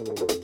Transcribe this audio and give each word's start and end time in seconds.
Selamat 0.00 0.39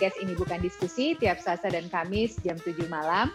podcast 0.00 0.24
ini 0.24 0.32
bukan 0.32 0.64
diskusi 0.64 1.12
tiap 1.20 1.44
Selasa 1.44 1.68
dan 1.68 1.84
Kamis 1.92 2.40
jam 2.40 2.56
7 2.56 2.88
malam. 2.88 3.28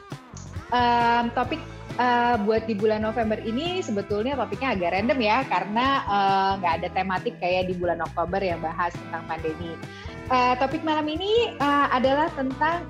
Um, 0.74 1.30
topik 1.38 1.62
uh, 2.02 2.42
buat 2.42 2.66
di 2.66 2.74
bulan 2.74 3.06
November 3.06 3.38
ini 3.38 3.86
sebetulnya 3.86 4.34
topiknya 4.34 4.74
agak 4.74 4.98
random 4.98 5.20
ya 5.22 5.46
karena 5.46 6.02
uh, 6.10 6.52
nggak 6.58 6.74
ada 6.82 6.90
tematik 6.98 7.38
kayak 7.38 7.70
di 7.70 7.78
bulan 7.78 8.02
Oktober 8.02 8.42
yang 8.42 8.66
bahas 8.66 8.98
tentang 8.98 9.22
pandemi. 9.30 9.78
Uh, 10.34 10.58
topik 10.58 10.82
malam 10.82 11.06
ini 11.06 11.54
uh, 11.62 11.94
adalah 11.94 12.34
tentang 12.34 12.82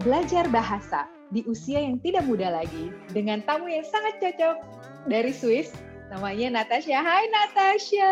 belajar 0.00 0.48
bahasa 0.48 1.04
di 1.28 1.44
usia 1.44 1.84
yang 1.84 2.00
tidak 2.00 2.24
muda 2.24 2.48
lagi 2.48 2.88
dengan 3.12 3.44
tamu 3.44 3.68
yang 3.68 3.84
sangat 3.84 4.24
cocok 4.24 4.56
dari 5.04 5.36
Swiss 5.36 5.68
namanya 6.08 6.64
Natasha. 6.64 6.96
Hai 6.96 7.28
Natasha. 7.28 8.08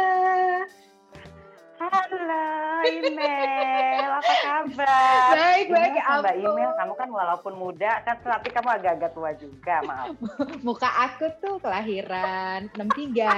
Halo, 1.77 2.89
Email. 2.89 4.09
Apa 4.17 4.35
kabar? 4.41 5.29
Baik, 5.37 5.67
baik. 5.69 5.93
Sama 6.01 6.25
Mbak. 6.25 6.35
Email, 6.41 6.71
kamu 6.73 6.93
kan 6.97 7.09
walaupun 7.13 7.53
muda, 7.53 8.01
kan 8.01 8.17
tapi 8.25 8.49
kamu 8.49 8.69
agak-agak 8.81 9.13
tua 9.13 9.37
juga, 9.37 9.85
maaf. 9.85 10.17
Muka 10.67 10.89
aku 10.89 11.29
tuh 11.37 11.61
kelahiran 11.61 12.73
63. 12.73 13.29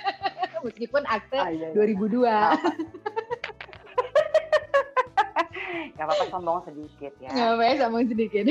Meskipun 0.64 1.02
akte 1.04 1.36
Ah, 1.36 1.52
iya, 1.52 1.68
iya. 1.72 1.76
2002. 1.76 2.24
Gak 5.96 6.04
apa-apa 6.08 6.24
sombong 6.32 6.64
sedikit 6.64 7.12
ya. 7.20 7.28
Nggak 7.28 7.44
apa-apa, 7.44 7.76
sambung 7.76 8.08
sedikit. 8.08 8.44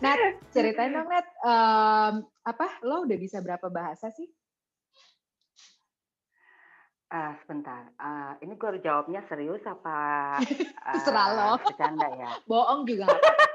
Nat, 0.00 0.18
ceritain 0.54 0.94
dong 0.94 1.10
Nat, 1.10 1.26
em, 1.42 2.14
apa 2.46 2.66
lo 2.86 3.02
udah 3.02 3.18
bisa 3.18 3.42
berapa 3.42 3.66
bahasa 3.66 4.10
sih? 4.10 4.30
Ah, 7.10 7.34
sebentar. 7.42 7.90
Ah, 7.98 8.38
ini 8.38 8.54
gue 8.54 8.62
harus 8.64 8.78
jawabnya 8.80 9.18
serius 9.26 9.58
apa 9.66 10.38
lo. 11.34 11.58
bercanda 11.58 12.06
ya? 12.08 12.30
Bohong 12.50 12.86
juga 12.86 13.10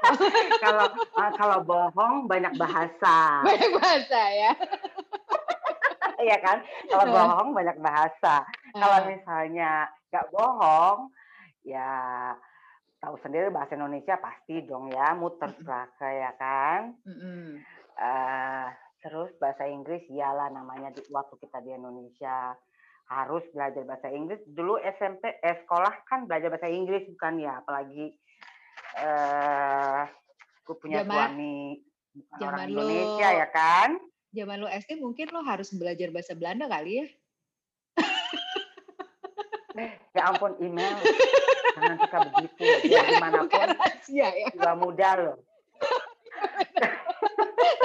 kalau 0.64 0.86
ah, 1.16 1.30
kalau 1.32 1.58
bohong 1.62 2.28
banyak 2.28 2.52
bahasa, 2.54 3.40
Banyak 3.42 3.70
bahasa 3.74 4.20
ya. 4.28 4.52
Iya 6.16 6.36
kan? 6.38 6.58
Kalau 6.86 7.04
Eh. 7.04 7.12
bohong 7.12 7.48
banyak 7.52 7.76
bahasa. 7.78 8.44
Kalau 8.70 8.98
Eh, 9.02 9.06
misalnya 9.10 9.70
nggak 10.06 10.28
bohong, 10.30 10.98
ya 11.62 11.92
tahu 12.98 13.16
sendiri 13.18 13.48
bahasa 13.48 13.72
Indonesia 13.72 14.16
pasti 14.16 14.60
dong 14.62 14.88
ya, 14.88 15.12
muter 15.12 15.48
Mm-mm. 15.50 15.64
selaka 15.64 16.08
ya 16.08 16.30
kan? 16.36 16.92
eh 17.96 18.66
terus 19.00 19.32
bahasa 19.38 19.64
Inggris 19.64 20.04
iyalah 20.06 20.52
namanya 20.52 20.92
di, 20.92 21.00
waktu 21.08 21.32
kita 21.38 21.64
di 21.64 21.72
Indonesia 21.72 22.52
harus 23.06 23.44
belajar 23.50 23.82
bahasa 23.82 24.10
Inggris 24.10 24.42
dulu 24.44 24.76
SMP 24.82 25.38
eh, 25.38 25.56
sekolah 25.62 25.94
kan 26.04 26.26
belajar 26.26 26.50
bahasa 26.50 26.66
Inggris 26.66 27.06
bukan 27.08 27.38
ya 27.38 27.58
apalagi 27.58 28.18
eh 28.96 30.02
gue 30.62 30.76
punya 30.76 31.00
Zaman- 31.00 31.14
suami 31.32 31.56
bukan 32.12 32.38
zaman 32.40 32.50
orang 32.50 32.66
lu- 32.66 32.82
Indonesia 32.82 33.28
ya 33.32 33.46
kan 33.48 33.90
Zaman 34.28 34.58
lo 34.58 34.68
SD 34.68 34.98
mungkin 34.98 35.30
lo 35.30 35.40
harus 35.40 35.70
belajar 35.72 36.12
bahasa 36.12 36.34
Belanda 36.34 36.66
kali 36.66 37.00
ya? 37.00 37.06
ya 40.12 40.22
ampun 40.26 40.52
email 40.58 40.96
jangan 41.72 41.96
suka 42.00 42.18
begitu 42.26 42.64
biar 42.84 43.04
gimana 43.06 43.38
pun 43.44 43.68
Rahasia 43.70 44.28
ya. 44.30 44.46
juga 44.50 44.72
muda 44.74 45.08
loh 45.16 45.36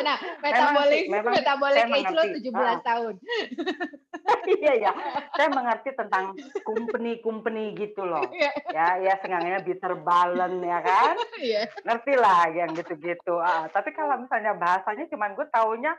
Nah, 0.02 0.18
metabolis, 0.42 1.06
memang 1.08 1.34
metabolik 1.38 1.86
age 1.86 2.10
lo 2.10 2.24
mengerti. 2.26 2.50
17 2.50 2.58
Ah. 2.58 2.82
tahun. 2.82 3.16
iya 4.56 4.74
ya 4.80 4.92
saya 5.32 5.48
mengerti 5.48 5.90
tentang 5.92 6.34
company 6.62 7.18
company 7.18 7.74
gitu 7.74 8.02
loh 8.02 8.24
Iya. 8.28 8.52
ya 8.70 8.88
ya 9.02 9.14
sengaja 9.18 9.60
bitter 9.60 9.94
balance 9.98 10.60
ya 10.60 10.80
kan 10.80 11.16
Iya. 11.38 11.62
ngerti 11.82 12.14
lah 12.16 12.42
yang 12.50 12.72
gitu-gitu. 12.72 13.36
Ah, 13.36 13.66
tapi 13.68 13.92
kalau 13.92 14.18
misalnya 14.18 14.54
bahasanya 14.54 15.08
cuman 15.08 15.34
gue 15.34 15.48
taunya 15.48 15.94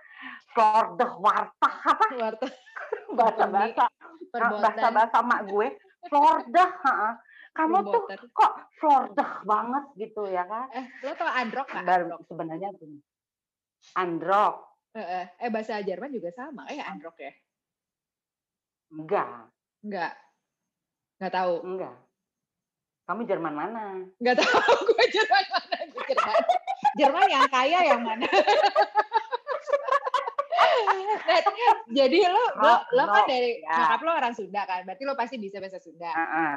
florde 0.48 1.06
wartah 1.16 1.74
apa 1.82 2.06
Warta 2.14 2.46
bahasa 3.18 3.44
bahasa 3.46 3.84
perbuatan. 4.30 4.60
bahasa 4.62 4.88
bahasa 4.90 5.18
mak 5.20 5.40
gue 5.46 5.68
florde. 6.06 6.64
ha. 6.82 7.18
Kamu 7.52 7.84
tuh 7.84 8.02
kok 8.30 8.52
florde 8.74 9.20
banget 9.42 9.84
gitu 9.98 10.24
ya 10.24 10.40
kan? 10.42 10.72
Eh, 10.72 10.86
lo 11.02 11.12
tau 11.12 11.28
androk 11.28 11.68
Androk. 11.68 12.24
sebenarnya 12.24 12.68
gini. 12.74 12.96
Androk 13.92 14.72
Eh, 14.92 15.00
eh, 15.00 15.24
eh, 15.38 15.48
bahasa 15.48 15.80
Jerman 15.80 16.12
juga 16.12 16.28
sama 16.30 16.68
eh 16.68 16.76
androk 16.78 17.16
ya? 17.16 17.32
Enggak 18.92 19.28
Enggak. 19.82 20.12
Enggak 21.18 21.32
tahu. 21.32 21.54
enggak. 21.64 21.94
Kamu 23.02 23.20
Jerman 23.26 23.50
mana? 23.52 23.82
Enggak 24.16 24.36
tahu 24.38 24.58
gue 24.88 25.04
Jerman 25.10 25.44
mana 25.50 25.76
gue 25.84 26.02
Jerman. 26.06 26.34
Jerman 26.94 27.26
yang 27.26 27.46
kaya 27.48 27.78
yang 27.82 28.00
mana? 28.00 28.26
Net, 31.22 31.44
jadi 31.92 32.18
lo 32.26 32.44
lo, 32.58 32.74
lo 32.90 33.04
kan 33.06 33.24
dari 33.26 33.60
ya. 33.60 33.74
nyokap 33.76 34.00
lo 34.02 34.10
orang 34.12 34.34
Sunda 34.34 34.62
kan, 34.64 34.82
berarti 34.82 35.02
lo 35.04 35.14
pasti 35.14 35.36
bisa 35.38 35.58
bahasa 35.62 35.78
Sunda. 35.78 36.10
Heeh. 36.10 36.52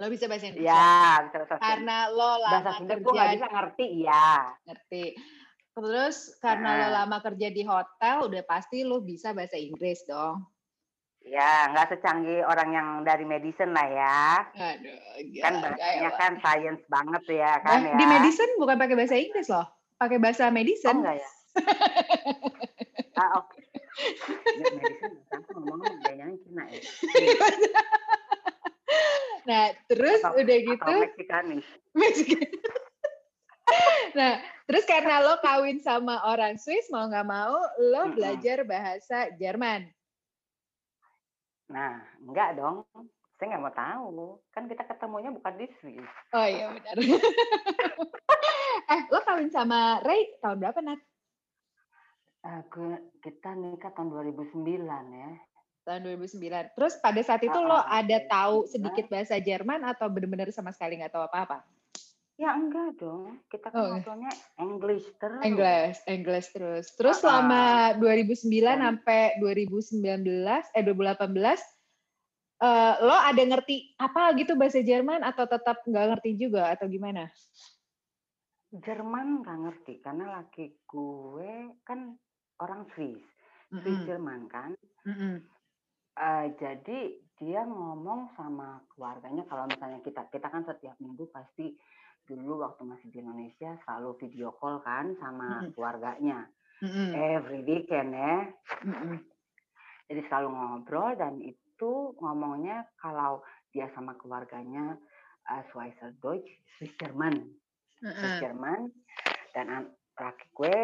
Lo 0.00 0.08
bisa 0.08 0.24
bahasa 0.26 0.48
Indonesia. 0.48 0.72
Ya, 0.72 1.22
bisa 1.28 1.36
bahasa 1.38 1.54
Sunda. 1.56 1.66
Karena 1.66 1.96
lo 2.08 2.30
lama 2.40 2.50
Bahasa 2.50 2.70
Sunda 2.78 2.94
gue 2.94 3.04
kerja 3.04 3.14
nggak 3.14 3.34
bisa 3.36 3.48
ngerti 3.48 3.86
ya. 4.02 4.30
ngerti. 4.66 5.04
Terus 5.70 6.16
karena 6.40 6.68
lo 6.74 6.82
Nah. 6.82 6.92
lama 7.04 7.16
kerja 7.22 7.48
di 7.48 7.62
hotel, 7.62 8.16
udah 8.26 8.42
pasti 8.44 8.78
lo 8.82 8.98
bisa 9.00 9.28
bahasa 9.30 9.56
Inggris 9.56 10.02
dong. 10.04 10.42
Ya, 11.30 11.70
nggak 11.70 11.94
secanggih 11.94 12.42
orang 12.42 12.74
yang 12.74 13.06
dari 13.06 13.22
medicine 13.22 13.70
lah 13.70 13.86
ya. 13.86 14.42
Aduh, 14.50 14.98
gila, 15.30 15.42
kan 15.46 15.54
bahasanya 15.62 16.10
kan 16.18 16.32
science 16.42 16.82
banget 16.90 17.22
ya 17.30 17.54
Nah, 17.54 17.62
kan 17.62 17.86
ya. 17.86 17.94
Di 17.94 18.02
medicine 18.10 18.50
bukan 18.58 18.74
pakai 18.74 18.98
bahasa 18.98 19.14
Inggris 19.14 19.46
loh, 19.46 19.62
pakai 19.94 20.18
bahasa 20.18 20.50
Oh, 20.50 20.52
medicine. 20.52 20.98
enggak 20.98 21.22
ya? 21.22 21.30
ah, 23.22 23.30
oke. 23.38 23.62
Ya, 24.58 24.66
medicine 24.74 25.14
ngomong 25.54 26.02
gayanya 26.02 26.34
Cina 26.42 26.66
ya. 26.66 26.82
nah, 29.46 29.70
terus 29.86 30.18
Atau- 30.26 30.34
udah 30.34 30.56
Atau 30.58 30.66
gitu, 30.66 30.94
nah, 34.18 34.42
terus 34.66 34.82
karena 34.82 35.22
lo 35.22 35.38
kawin 35.38 35.78
sama 35.78 36.26
orang 36.26 36.58
Swiss, 36.58 36.90
mau 36.90 37.06
nggak 37.06 37.22
mau 37.22 37.54
lo 37.78 38.10
belajar 38.18 38.66
bahasa 38.66 39.30
Jerman. 39.38 39.94
Nah, 41.70 42.02
enggak 42.20 42.58
dong. 42.58 42.82
Saya 43.38 43.56
nggak 43.56 43.62
mau 43.62 43.72
tahu. 43.72 44.08
Kan 44.52 44.68
kita 44.68 44.84
ketemunya 44.84 45.30
bukan 45.32 45.54
di 45.56 45.66
Swiss. 45.80 46.10
Oh 46.34 46.44
iya 46.44 46.68
benar. 46.68 46.96
eh, 48.90 49.00
lo 49.08 49.18
kawin 49.22 49.48
sama 49.48 50.02
Ray 50.02 50.34
tahun 50.42 50.60
berapa 50.60 50.80
Nat? 50.82 51.00
Aku 52.40 52.84
kita 53.20 53.52
nikah 53.54 53.92
tahun 53.92 54.12
2009 54.12 54.60
ya. 55.08 55.30
Tahun 55.84 56.00
2009. 56.04 56.76
Terus 56.76 56.94
pada 57.00 57.20
saat 57.22 57.40
itu 57.40 57.56
lo 57.56 57.76
Ah, 57.76 58.00
ada 58.00 58.18
tahu 58.28 58.68
2009. 58.68 58.72
sedikit 58.72 59.06
bahasa 59.08 59.34
Jerman 59.38 59.80
atau 59.86 60.06
benar-benar 60.08 60.48
sama 60.52 60.72
sekali 60.72 61.00
nggak 61.00 61.12
tahu 61.12 61.24
apa-apa? 61.24 61.64
Ya 62.40 62.56
enggak 62.56 62.96
dong. 62.96 63.36
Kita 63.52 63.68
Oh, 63.68 63.84
kan 63.84 64.00
ngobrolnya 64.00 64.32
English 64.56 65.04
terus. 65.20 65.44
English, 65.44 65.98
English 66.08 66.48
terus. 66.56 66.86
Terus 66.96 67.20
Ah, 67.20 67.44
selama 67.44 67.62
2009 68.00 68.64
Dan- 68.64 68.80
sampai 68.80 69.36
2019 69.36 70.64
eh 70.72 70.80
2018 70.80 71.60
eh, 72.58 72.94
lo 73.00 73.12
ada 73.12 73.40
ngerti 73.40 73.92
apa 73.96 74.32
gitu 74.36 74.56
bahasa 74.56 74.80
Jerman 74.80 75.20
atau 75.20 75.44
tetap 75.44 75.84
nggak 75.84 76.06
ngerti 76.16 76.30
juga 76.34 76.72
atau 76.72 76.88
gimana? 76.88 77.28
Jerman 78.70 79.42
nggak 79.42 79.58
ngerti 79.60 79.94
karena 80.00 80.40
laki 80.40 80.78
gue 80.86 81.52
kan 81.82 82.14
orang 82.56 82.86
Swiss, 82.94 83.20
Swiss 83.68 84.00
Mm-mm, 84.00 84.06
Jerman 84.06 84.40
kan. 84.46 84.70
mm-mm. 85.04 85.42
Eh, 86.16 86.46
jadi 86.56 86.98
dia 87.36 87.64
ngomong 87.64 88.32
sama 88.32 88.84
keluarganya 88.92 89.42
kalau 89.44 89.64
misalnya 89.66 90.00
kita 90.00 90.28
kita 90.28 90.46
kan 90.46 90.62
setiap 90.62 90.94
minggu 91.00 91.26
pasti 91.28 91.74
dulu 92.30 92.62
waktu 92.62 92.86
masih 92.86 93.10
di 93.10 93.18
Indonesia 93.18 93.74
selalu 93.82 94.14
video 94.22 94.54
call 94.54 94.78
kan 94.80 95.18
sama 95.18 95.66
Mm-mm. 95.66 95.74
keluarganya 95.74 96.46
Mm-mm. 96.78 97.10
every 97.12 97.66
weekend 97.66 98.14
ya 98.14 98.46
Mm-mm. 98.86 99.18
jadi 100.06 100.20
selalu 100.30 100.48
ngobrol 100.54 101.10
dan 101.18 101.42
itu 101.42 102.14
ngomongnya 102.22 102.86
kalau 102.96 103.42
dia 103.74 103.90
sama 103.92 104.14
keluarganya 104.14 104.94
uh, 105.46 105.62
Schweizer 105.70 106.14
Deutsch 106.18 106.46
Swiss 106.78 106.94
German 106.96 107.50
Swiss 107.98 108.14
Mm-mm. 108.14 108.38
German 108.38 108.80
dan 109.50 109.66
an- 109.66 109.92
laki 110.14 110.46
gue 110.52 110.78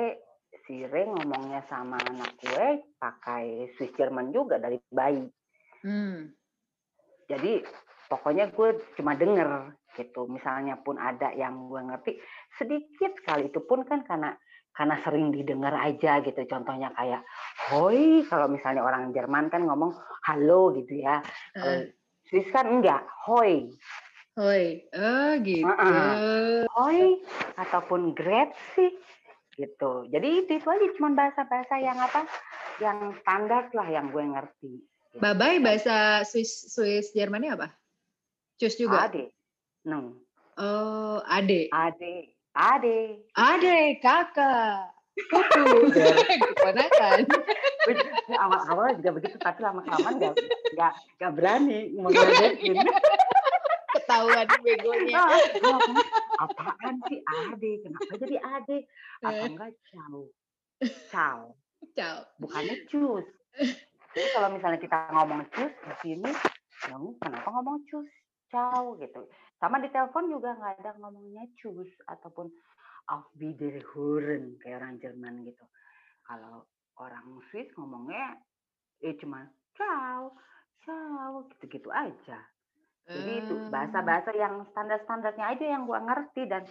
si 0.65 0.83
Ray 0.83 1.07
ngomongnya 1.07 1.63
sama 1.69 2.01
anak 2.01 2.35
gue 2.41 2.67
pakai 2.97 3.71
Swiss 3.77 3.95
German 3.95 4.35
juga 4.35 4.59
dari 4.59 4.83
bayi 4.91 5.23
Hmm. 5.85 6.35
jadi 7.29 7.63
pokoknya 8.09 8.51
gue 8.51 8.69
cuma 8.99 9.15
denger 9.15 9.71
gitu 9.97 10.29
misalnya 10.29 10.77
pun 10.79 11.01
ada 11.01 11.33
yang 11.33 11.67
gue 11.73 11.81
ngerti 11.81 12.13
sedikit 12.61 13.17
sekali 13.19 13.49
itu 13.49 13.65
pun 13.65 13.83
kan 13.89 14.05
karena 14.05 14.37
karena 14.77 15.01
sering 15.01 15.33
didengar 15.33 15.73
aja 15.73 16.21
gitu 16.21 16.37
contohnya 16.45 16.93
kayak 16.93 17.25
hoi 17.73 18.21
kalau 18.29 18.47
misalnya 18.47 18.85
orang 18.85 19.09
Jerman 19.17 19.49
kan 19.49 19.65
ngomong 19.65 19.97
halo 20.29 20.77
gitu 20.77 21.01
ya 21.01 21.25
Eh, 21.57 21.97
Swiss 22.29 22.53
kan 22.53 22.69
enggak 22.69 23.03
hoi 23.25 23.73
Hoi, 24.37 24.85
oh 24.93 25.33
gitu. 25.41 25.65
Heeh. 25.65 26.69
hoi 26.69 27.25
ataupun 27.57 28.13
sih 28.77 28.93
gitu 29.57 30.05
jadi 30.13 30.45
itu, 30.45 30.61
itu 30.61 30.69
aja 30.69 30.87
cuma 31.01 31.17
bahasa-bahasa 31.17 31.81
yang 31.81 31.97
apa 31.97 32.29
yang 32.77 33.17
standar 33.25 33.73
lah 33.73 33.89
yang 33.89 34.13
gue 34.13 34.21
ngerti 34.21 34.85
Bye 35.17 35.33
bye 35.33 35.57
bahasa 35.65 36.21
Swiss 36.29 36.69
Swiss 36.77 37.17
Jermannya 37.17 37.57
apa? 37.57 37.73
Cus 38.61 38.77
juga. 38.77 39.09
ade 39.09 39.33
neng 39.87 40.19
Oh, 40.57 41.21
ade. 41.23 41.69
ade 41.69 42.33
ade 42.51 43.21
Ade, 43.33 43.77
kakak. 44.01 44.89
Kuku. 45.29 45.93
Keponakan. 45.93 47.29
awal-awal 48.35 48.97
juga 48.97 49.11
begitu 49.15 49.37
tapi 49.37 49.61
lama 49.61 49.81
kelamaan 49.81 50.17
nggak 50.17 50.35
nggak 50.73 50.93
nggak 51.17 51.33
berani 51.33 51.79
mengadekin 51.95 52.75
Ketahuan 53.93 54.45
begonya. 54.61 55.17
Ah, 55.17 55.41
ngomong, 55.57 55.97
apaan 56.37 56.95
sih 57.07 57.21
ade 57.23 57.71
kenapa 57.81 58.13
jadi 58.19 58.37
ade 58.39 58.77
apa 59.19 59.33
Eh. 59.35 59.49
enggak 59.49 59.73
ciao 59.87 60.21
ciao 61.09 61.43
Ciao. 61.93 62.19
bukannya 62.37 62.85
cus 62.87 63.25
jadi 64.13 64.29
kalau 64.33 64.49
misalnya 64.53 64.77
kita 64.77 64.97
ngomong 65.11 65.49
cus 65.49 65.73
di 65.73 65.93
sini 66.03 66.31
ya 66.83 66.97
kenapa 67.21 67.49
ngomong 67.51 67.81
cus 67.85 68.09
ciao 68.49 68.97
gitu 68.97 69.25
sama 69.57 69.81
di 69.81 69.89
telepon 69.89 70.29
juga 70.29 70.57
nggak 70.57 70.75
ada 70.85 70.91
ngomongnya 71.01 71.45
cus 71.61 71.89
ataupun 72.07 72.53
auf 73.09 73.27
Wiederhören 73.39 74.61
kayak 74.61 74.83
orang 74.83 74.95
Jerman 75.01 75.47
gitu 75.49 75.65
kalau 76.27 76.67
orang 76.99 77.41
Swiss 77.49 77.71
ngomongnya 77.79 78.37
eh 79.01 79.15
cuma 79.21 79.49
ciao 79.77 80.35
ciao 80.85 81.47
gitu-gitu 81.57 81.89
aja 81.93 82.41
jadi 83.07 83.33
itu 83.39 83.55
Eh, 83.55 83.71
bahasa-bahasa 83.71 84.35
yang 84.35 84.67
standar-standarnya 84.75 85.47
aja 85.55 85.65
yang 85.65 85.87
gua 85.87 86.03
ngerti 86.03 86.51
dan 86.51 86.67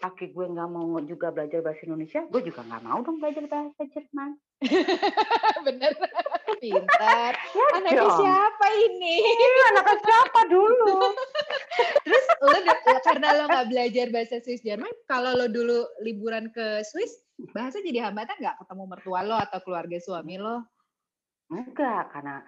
kaki 0.00 0.32
gue 0.36 0.46
nggak 0.52 0.68
mau 0.68 1.00
juga 1.04 1.32
belajar 1.32 1.64
bahasa 1.64 1.80
Indonesia, 1.88 2.20
gue 2.28 2.40
juga 2.44 2.60
nggak 2.60 2.82
mau 2.84 3.00
dong 3.00 3.20
belajar 3.20 3.44
bahasa 3.48 3.82
Jerman. 3.88 4.36
Bener. 5.66 5.92
Pintar. 6.60 7.32
Ya 7.36 7.66
Anaknya 7.78 8.04
dong. 8.04 8.18
siapa 8.20 8.66
ini? 8.76 9.14
Iya, 9.24 9.62
anak 9.74 9.88
siapa 10.00 10.40
dulu? 10.48 10.96
Terus 12.04 12.24
lo 12.44 12.96
karena 13.04 13.28
lo 13.36 13.44
nggak 13.48 13.68
belajar 13.72 14.06
bahasa 14.12 14.36
Swiss 14.44 14.64
Jerman, 14.64 14.92
kalau 15.08 15.34
lo 15.34 15.46
dulu 15.48 15.88
liburan 16.04 16.52
ke 16.52 16.84
Swiss, 16.84 17.24
bahasa 17.56 17.80
jadi 17.80 18.10
hambatan 18.10 18.36
nggak 18.38 18.58
ketemu 18.62 18.84
mertua 18.88 19.20
lo 19.24 19.36
atau 19.40 19.58
keluarga 19.64 19.96
suami 19.98 20.36
lo? 20.36 20.64
Enggak, 21.52 22.10
karena 22.12 22.40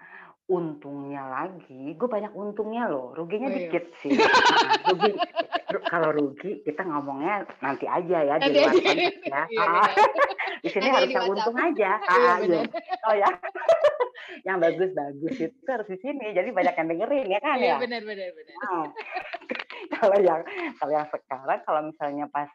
untungnya 0.47 1.27
lagi, 1.27 1.91
gue 1.91 2.07
banyak 2.07 2.31
untungnya 2.31 2.87
loh, 2.87 3.11
ruginya 3.11 3.47
Oh, 3.47 3.53
iya. 3.53 3.67
dikit 3.67 3.85
sih. 3.99 4.15
Nah, 4.15 4.79
rugi, 4.87 5.11
ru- 5.67 5.85
kalau 5.85 6.09
rugi 6.09 6.63
kita 6.63 6.81
ngomongnya 6.81 7.43
nanti 7.59 7.83
aja 7.83 8.17
ya 8.23 8.35
di 8.39 8.55
luar 8.55 8.71
konteks 8.71 9.19
ya. 9.21 9.43
Iya, 9.45 9.59
Ah, 9.61 9.87
di 10.57 10.69
sini 10.71 10.87
harusnya 10.87 11.21
untung 11.25 11.51
aja. 11.53 11.91
Iya, 11.99 12.07
Ah, 12.07 12.35
benar. 12.39 12.63
iya. 12.63 12.63
Oh 13.03 13.13
ya, 13.13 13.29
yang 14.47 14.57
bagus-bagus 14.57 15.35
itu 15.37 15.67
harus 15.67 15.87
di 15.87 15.99
sini. 15.99 16.31
Jadi 16.31 16.49
banyak 16.49 16.73
yang 16.73 16.87
dengerin 16.89 17.27
ya 17.27 17.39
kan 17.43 17.57
Iya 17.59 17.67
ya. 17.67 17.77
benar 17.77 18.01
benar 18.07 18.29
benar. 18.31 18.55
Oh. 18.63 18.85
kalau 19.99 20.17
yang 20.17 20.41
kalau 20.79 20.91
yang 20.93 21.07
sekarang 21.07 21.59
kalau 21.63 21.81
misalnya 21.83 22.25
pas 22.31 22.47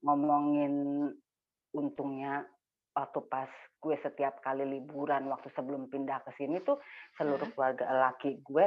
ngomongin 0.00 0.72
untungnya 1.72 2.48
waktu 2.94 3.20
pas 3.26 3.50
gue 3.82 3.96
setiap 4.00 4.40
kali 4.40 4.64
liburan 4.64 5.26
waktu 5.28 5.50
sebelum 5.52 5.90
pindah 5.90 6.22
ke 6.24 6.32
sini 6.38 6.62
tuh 6.62 6.78
seluruh 7.18 7.50
keluarga 7.52 7.90
laki 7.90 8.40
gue 8.40 8.64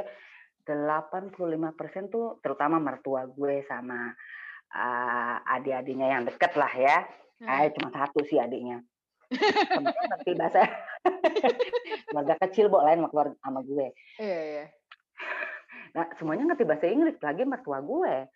85% 0.68 2.12
tuh 2.12 2.38
terutama 2.44 2.76
mertua 2.76 3.24
gue 3.24 3.64
sama 3.64 4.12
uh, 4.76 5.36
adik-adiknya 5.56 6.12
yang 6.12 6.22
deket 6.28 6.52
lah 6.60 6.72
ya. 6.76 6.98
Hmm. 7.40 7.48
Eh, 7.64 7.72
cuma 7.72 7.88
satu 7.88 8.20
sih 8.28 8.36
adiknya. 8.36 8.84
Ngerti 10.12 10.32
bahasa 10.36 10.68
keluarga 12.08 12.34
kecil 12.44 12.68
bo 12.68 12.84
lain 12.84 13.00
sama 13.00 13.08
keluarga 13.08 13.34
sama 13.40 13.60
gue. 13.64 13.86
Iya 14.20 14.40
iya. 14.44 14.64
Nah, 15.96 16.04
semuanya 16.20 16.52
ngerti 16.52 16.64
bahasa 16.68 16.86
Inggris 16.88 17.16
lagi 17.24 17.42
mertua 17.48 17.80
gue. 17.80 18.28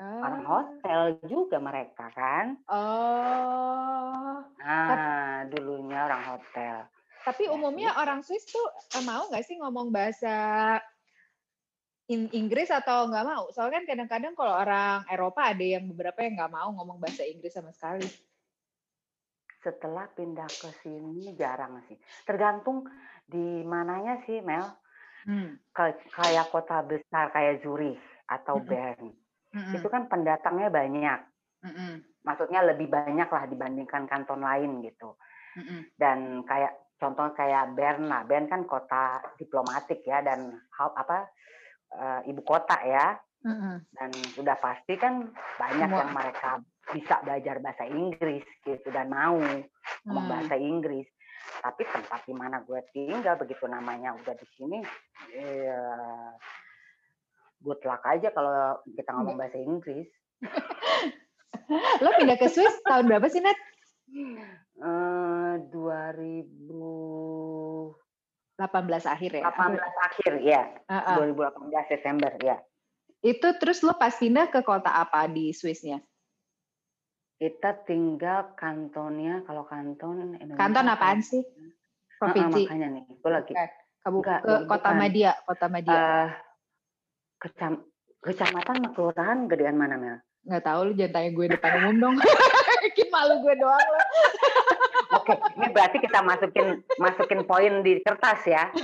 Orang 0.00 0.42
Oh. 0.42 0.64
hotel 0.64 1.00
juga 1.28 1.60
mereka 1.60 2.08
kan. 2.10 2.56
Oh. 2.64 4.40
Nah, 4.56 5.44
dulunya 5.46 6.08
orang 6.08 6.22
hotel. 6.24 6.88
Tapi 7.20 7.44
Ya, 7.44 7.52
umumnya 7.52 7.92
orang 8.00 8.24
Swiss 8.24 8.48
tuh 8.48 8.64
eh, 8.96 9.04
mau 9.04 9.28
nggak 9.28 9.44
sih 9.44 9.60
ngomong 9.60 9.92
bahasa 9.92 10.32
In- 12.08 12.32
Inggris 12.32 12.72
atau 12.72 13.06
nggak 13.06 13.26
mau? 13.28 13.52
Soalnya 13.52 13.84
kan 13.84 13.86
kadang-kadang 13.92 14.32
kalau 14.34 14.56
orang 14.56 15.04
Eropa 15.06 15.52
ada 15.52 15.62
yang 15.62 15.84
beberapa 15.86 16.24
yang 16.24 16.40
nggak 16.40 16.50
mau 16.50 16.72
ngomong 16.74 16.98
bahasa 16.98 17.22
Inggris 17.22 17.52
sama 17.52 17.70
sekali. 17.70 18.08
Setelah 19.60 20.08
pindah 20.16 20.48
ke 20.48 20.72
sini 20.80 21.36
jarang 21.36 21.84
sih. 21.86 22.00
Tergantung 22.24 22.88
di 23.28 23.60
mananya 23.62 24.24
sih, 24.24 24.40
Mel. 24.40 24.64
Hmm. 25.28 25.60
Kayak 25.76 26.48
kota 26.48 26.80
besar 26.82 27.28
kayak 27.30 27.60
Zurich 27.60 28.00
atau 28.24 28.56
Mm-mm. 28.58 28.66
Bern. 28.66 29.12
Mm-mm. 29.50 29.74
Itu 29.76 29.86
kan 29.90 30.06
pendatangnya 30.06 30.68
banyak. 30.70 31.20
Mm-mm. 31.66 31.92
Maksudnya 32.22 32.60
lebih 32.64 32.86
banyak 32.86 33.28
lah 33.28 33.44
dibandingkan 33.50 34.06
kanton 34.06 34.40
lain 34.40 34.82
gitu. 34.86 35.16
Mm-mm. 35.58 35.90
Dan 35.98 36.46
kayak 36.46 36.76
contoh 36.96 37.32
kayak 37.34 37.72
Bern 37.74 38.06
lah. 38.06 38.22
Bern 38.28 38.46
kan 38.46 38.64
kota 38.68 39.18
diplomatik 39.40 40.04
ya 40.06 40.20
dan 40.22 40.54
apa 40.78 41.26
eh, 41.94 42.20
ibu 42.30 42.42
kota 42.44 42.78
ya. 42.86 43.18
Mm-mm. 43.40 43.80
dan 43.96 44.12
sudah 44.36 44.52
pasti 44.60 45.00
kan 45.00 45.32
banyak 45.56 45.88
Semua. 45.88 46.04
yang 46.04 46.12
mereka 46.12 46.60
bisa 46.92 47.24
belajar 47.24 47.56
bahasa 47.64 47.88
Inggris 47.88 48.44
gitu 48.68 48.84
dan 48.92 49.08
mau 49.08 49.40
ngomong 49.40 49.64
Hmm. 50.04 50.28
bahasa 50.28 50.60
Inggris 50.60 51.08
tapi 51.64 51.88
tempat 51.88 52.20
di 52.28 52.36
mana 52.36 52.60
gue 52.68 52.84
tinggal 52.92 53.40
begitu 53.40 53.64
namanya 53.64 54.12
udah 54.12 54.36
di 54.36 54.44
sini 54.60 54.84
ya 55.32 55.80
good 57.60 57.80
luck 57.82 58.00
aja 58.02 58.30
kalau 58.30 58.78
kita 58.86 59.10
ngomong 59.12 59.36
bahasa 59.36 59.56
Inggris 59.56 60.08
Lo 62.00 62.10
pindah 62.12 62.34
ke 62.34 62.46
Swiss 62.46 62.82
tahun 62.82 63.06
berapa 63.06 63.26
sih, 63.26 63.38
Nat? 63.38 63.54
eh 64.80 65.52
2018 65.70 67.94
18 68.58 69.06
akhir 69.06 69.30
ya? 69.34 69.42
akhir 70.02 70.32
ya 70.40 70.62
Ah, 70.86 71.14
ah. 71.14 71.16
2018 71.20 71.88
Desember 71.88 72.32
ya 72.40 72.56
Itu 73.20 73.52
terus 73.54 73.80
lo 73.80 73.92
pas 73.94 74.12
pindah 74.12 74.48
ke 74.48 74.60
kota 74.60 74.90
apa 74.90 75.26
di 75.26 75.52
Swissnya? 75.52 76.00
kita 77.36 77.72
tinggal 77.84 78.52
kantonnya 78.52 79.40
kalau 79.44 79.64
kanton 79.64 80.34
Indonesia 80.34 80.56
Kanton 80.56 80.86
apaan 80.86 81.20
sih? 81.20 81.40
Ah, 81.40 81.46
ah, 81.46 81.70
Provinsi? 82.26 82.62
makanya 82.64 82.86
nih 82.90 83.02
gue 83.06 83.30
lagi 83.30 83.52
Bukan. 83.52 83.68
Kabu 84.00 84.18
Enggak, 84.18 84.38
ke 84.40 84.52
kota 84.64 84.86
bukan. 84.86 84.98
Madia, 84.98 85.32
kota 85.44 85.66
Madia. 85.68 85.94
eh 85.94 86.28
kecam 87.40 87.80
kecamatan 88.20 88.84
sama 88.84 88.88
kelurahan 88.92 89.48
gedean 89.48 89.80
mana 89.80 89.96
Mel? 89.96 90.16
Nggak 90.44 90.64
tahu 90.64 90.80
lu 90.86 90.92
jangan 90.96 91.12
tanya 91.16 91.30
gue 91.32 91.46
depan 91.56 91.72
umum 91.84 91.96
dong. 91.96 92.16
Bikin 92.84 93.08
malu 93.08 93.40
gue 93.44 93.54
doang 93.56 93.80
lo. 93.80 94.02
Oke, 95.20 95.34
ini 95.58 95.66
berarti 95.74 95.98
kita 95.98 96.22
masukin 96.22 96.86
masukin 97.00 97.40
poin 97.48 97.82
di 97.82 97.98
kertas 98.04 98.40
ya. 98.46 98.64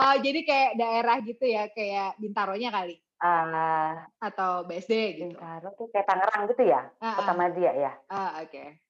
Oh, 0.00 0.16
jadi 0.16 0.40
kayak 0.48 0.72
daerah 0.80 1.20
gitu 1.20 1.44
ya, 1.44 1.68
kayak 1.76 2.16
Bintaronya 2.16 2.72
kali 2.72 2.96
Eh 3.20 3.92
atau 4.16 4.64
BSD 4.64 5.20
gitu. 5.20 5.36
Bintaro 5.36 5.76
tuh 5.76 5.92
kayak 5.92 6.08
Tangerang 6.08 6.48
gitu 6.48 6.62
ya, 6.64 6.88
Kota 6.96 7.32
ah. 7.32 7.36
Madia 7.36 7.72
ya. 7.76 7.92
Ah, 8.08 8.40
oke. 8.40 8.80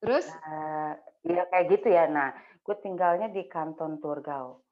Terus 0.00 0.24
Eh 0.24 0.92
Iya 1.24 1.42
kayak 1.48 1.66
gitu 1.72 1.88
ya. 1.88 2.04
Nah, 2.08 2.36
gue 2.36 2.76
tinggalnya 2.84 3.32
di 3.32 3.48
Kanton 3.48 4.00
Turgau. 4.00 4.63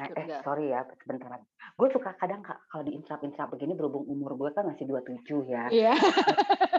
Nah, 0.00 0.08
eh 0.16 0.26
sorry 0.40 0.72
ya, 0.72 0.80
sebentar 1.04 1.28
lagi. 1.28 1.44
Gue 1.76 1.92
suka 1.92 2.16
kadang 2.16 2.40
kalau 2.40 2.80
di 2.88 2.96
intrap-intrap 2.96 3.52
begini 3.52 3.76
berhubung 3.76 4.08
umur 4.08 4.32
gue 4.40 4.48
kan 4.56 4.64
masih 4.64 4.88
27 4.88 5.44
ya. 5.44 5.68
Iya. 5.68 5.92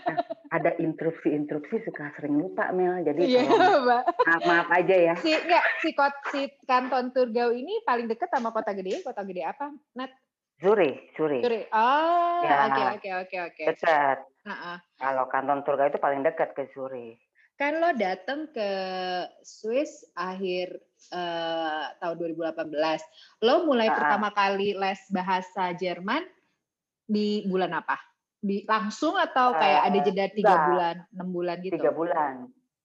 Nah, 0.10 0.18
ada 0.50 0.74
interupsi-interupsi 0.82 1.86
suka 1.86 2.10
sering 2.18 2.42
lupa 2.42 2.74
Mel. 2.74 3.06
Jadi 3.06 3.30
yeah, 3.30 3.46
maaf, 4.26 4.42
maaf 4.42 4.68
aja 4.74 5.14
ya. 5.14 5.16
Si 5.22 5.30
enggak 5.38 5.66
si 5.86 5.94
kot 5.94 6.18
si 6.34 6.50
kanton 6.66 7.14
Turgau 7.14 7.54
ini 7.54 7.86
paling 7.86 8.10
dekat 8.10 8.34
sama 8.34 8.50
kota 8.50 8.74
gede, 8.74 9.06
kota 9.06 9.22
gede 9.22 9.46
apa? 9.46 9.70
Nat 9.94 10.10
Zuri, 10.58 11.14
Zuri. 11.14 11.46
Zuri. 11.46 11.62
Oh, 11.70 12.42
oke 12.42 12.82
oke 12.98 13.10
oke 13.22 13.38
oke. 13.54 13.64
Dekat. 13.70 14.18
Kalau 14.98 15.30
kanton 15.30 15.62
Turgau 15.62 15.86
itu 15.86 16.02
paling 16.02 16.26
dekat 16.26 16.58
ke 16.58 16.74
Zuri 16.74 17.22
kan 17.62 17.78
lo 17.78 17.94
datang 17.94 18.50
ke 18.50 18.70
Swiss 19.46 20.02
akhir 20.18 20.82
uh, 21.10 21.86
tahun 21.98 22.16
2018. 22.38 23.44
Lo 23.46 23.66
mulai 23.66 23.90
uh, 23.90 23.96
pertama 23.98 24.30
kali 24.30 24.78
les 24.78 25.02
bahasa 25.10 25.74
Jerman 25.74 26.22
di 27.10 27.44
bulan 27.50 27.82
apa? 27.82 27.98
Di 28.42 28.66
langsung 28.66 29.18
atau 29.18 29.54
kayak 29.54 29.82
ada 29.90 29.98
jeda 30.02 30.26
tiga 30.34 30.56
bulan, 30.70 30.96
enam 31.14 31.30
bulan 31.30 31.58
gitu? 31.62 31.74
Tiga 31.78 31.92
bulan. 31.94 32.34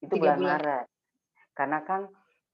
Itu 0.01 0.13
tiga 0.17 0.37
bulan, 0.37 0.39
bulan 0.41 0.59
Maret. 0.61 0.85
Karena 1.57 1.79
kan 1.85 2.01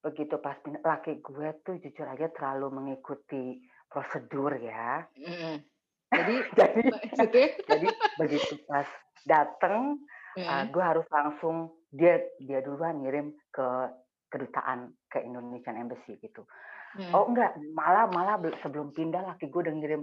begitu 0.02 0.34
pas 0.42 0.58
laki 0.62 1.22
gue 1.22 1.48
tuh 1.62 1.78
jujur 1.78 2.06
aja 2.10 2.26
terlalu 2.34 2.66
mengikuti 2.82 3.62
prosedur 3.86 4.58
ya. 4.58 5.06
Mm. 5.14 5.62
Jadi, 6.12 6.36
jadi, 6.52 6.84
jadi 7.72 7.88
begitu 8.20 8.60
pas 8.68 8.84
dateng, 9.24 9.96
mm. 10.36 10.44
uh, 10.44 10.64
gue 10.68 10.84
harus 10.84 11.08
langsung 11.08 11.72
dia 11.88 12.20
dia 12.36 12.60
duluan 12.60 13.00
ngirim 13.00 13.32
ke 13.48 13.68
kedutaan 14.32 14.96
ke 15.12 15.20
Indonesian 15.20 15.76
Embassy 15.76 16.16
gitu. 16.24 16.48
Hmm. 16.96 17.12
Oh 17.12 17.24
enggak, 17.28 17.56
malah 17.76 18.08
malah 18.08 18.36
sebelum 18.64 18.92
pindah 18.92 19.24
laki 19.24 19.48
gue 19.48 19.60
udah 19.64 19.74
ngirim 19.76 20.02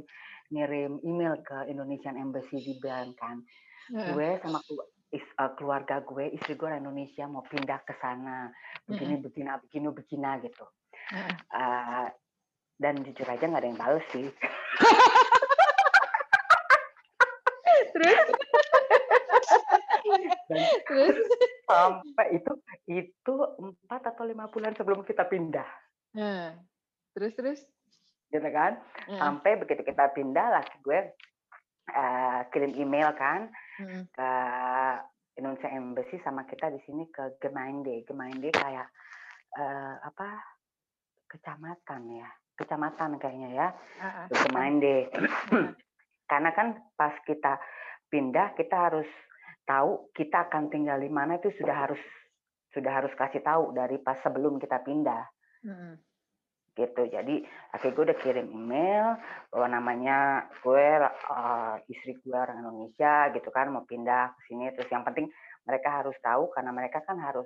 ngirim 0.49 1.01
email 1.05 1.37
ke 1.41 1.69
Indonesian 1.69 2.17
Embassy 2.17 2.61
di 2.61 2.77
Bern 2.77 3.13
kan. 3.17 3.41
Hmm. 3.89 4.13
Gue 4.13 4.37
sama 4.41 4.61
uh, 4.61 5.51
keluarga 5.57 6.01
gue, 6.05 6.33
istri 6.33 6.53
gue 6.57 6.65
orang 6.65 6.85
Indonesia 6.85 7.25
mau 7.25 7.45
pindah 7.45 7.81
ke 7.85 7.93
sana. 8.01 8.49
Begini 8.85 9.17
hmm. 9.17 9.25
begini 9.25 9.49
begini 9.65 9.87
begini 9.93 10.31
gitu. 10.45 10.65
Hmm. 11.09 11.33
Uh, 11.53 12.07
dan 12.79 13.01
jujur 13.03 13.27
aja 13.27 13.43
nggak 13.43 13.61
ada 13.61 13.69
yang 13.69 13.77
balas 13.81 14.05
sih. 14.13 14.29
Terus? 17.93 18.27
dan 20.47 20.63
Terus? 20.87 21.17
Sampai 21.69 22.27
itu 22.33 22.51
itu 22.89 23.33
empat 23.61 24.01
atau 24.09 24.25
lima 24.25 24.49
bulan 24.49 24.73
sebelum 24.73 25.05
kita 25.05 25.29
pindah. 25.29 25.69
Hmm. 26.17 26.57
Terus 27.13 27.33
terus? 27.37 27.59
Gitu 28.33 28.49
kan? 28.49 28.81
Hmm. 29.05 29.19
Sampai 29.21 29.61
begitu 29.61 29.85
kita 29.85 30.09
pindah, 30.17 30.57
laki 30.57 30.75
gue 30.81 30.99
uh, 31.93 32.41
kirim 32.49 32.73
email 32.73 33.13
kan 33.13 33.53
hmm. 33.77 34.09
ke 34.09 34.31
Indonesia 35.37 35.69
Embassy 35.69 36.17
sama 36.25 36.49
kita 36.49 36.73
di 36.73 36.81
sini 36.89 37.05
ke 37.13 37.37
Gemeinde. 37.37 38.01
Gemeinde 38.09 38.49
kayak 38.49 38.89
uh, 39.57 39.95
apa? 40.01 40.57
Kecamatan 41.29 42.01
ya, 42.09 42.29
kecamatan 42.57 43.21
kayaknya 43.21 43.49
ya. 43.53 43.67
Uh, 44.01 44.05
uh. 44.05 44.25
Gemeinde. 44.49 45.13
Karena 46.29 46.49
kan 46.53 46.77
pas 46.97 47.13
kita 47.25 47.61
pindah 48.09 48.57
kita 48.57 48.89
harus 48.89 49.09
tahu 49.69 50.09
kita 50.17 50.49
akan 50.49 50.73
tinggal 50.73 50.97
di 50.97 51.13
mana 51.13 51.37
itu 51.37 51.53
sudah 51.53 51.85
harus 51.85 52.01
sudah 52.73 53.01
harus 53.01 53.13
kasih 53.13 53.45
tahu 53.45 53.73
dari 53.73 54.01
pas 54.01 54.17
sebelum 54.21 54.57
kita 54.57 54.81
pindah. 54.81 55.23
Hmm. 55.65 55.93
Gitu. 56.73 57.01
Jadi 57.11 57.43
akhirnya 57.75 57.93
gue 57.93 58.05
udah 58.09 58.19
kirim 58.23 58.47
email 58.49 59.19
bahwa 59.51 59.67
namanya 59.77 60.47
gue 60.63 60.85
uh, 61.29 61.75
istri 61.91 62.17
gue 62.21 62.33
orang 62.33 62.65
Indonesia 62.65 63.29
gitu 63.35 63.49
kan 63.51 63.73
mau 63.73 63.83
pindah 63.83 64.33
ke 64.37 64.41
sini 64.49 64.71
terus 64.73 64.87
yang 64.89 65.03
penting 65.03 65.27
mereka 65.67 66.01
harus 66.01 66.15
tahu 66.23 66.49
karena 66.55 66.71
mereka 66.71 67.03
kan 67.03 67.19
harus 67.19 67.45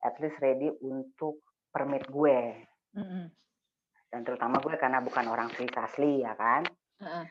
at 0.00 0.16
least 0.18 0.38
ready 0.40 0.72
untuk 0.82 1.44
permit 1.70 2.06
gue. 2.08 2.66
Hmm. 2.96 3.30
Dan 4.10 4.20
terutama 4.26 4.58
gue 4.58 4.74
karena 4.74 4.98
bukan 5.02 5.26
orang 5.28 5.50
Swiss 5.54 5.76
asli 5.76 6.24
ya 6.24 6.34
kan. 6.34 6.66
Hmm. 6.98 7.26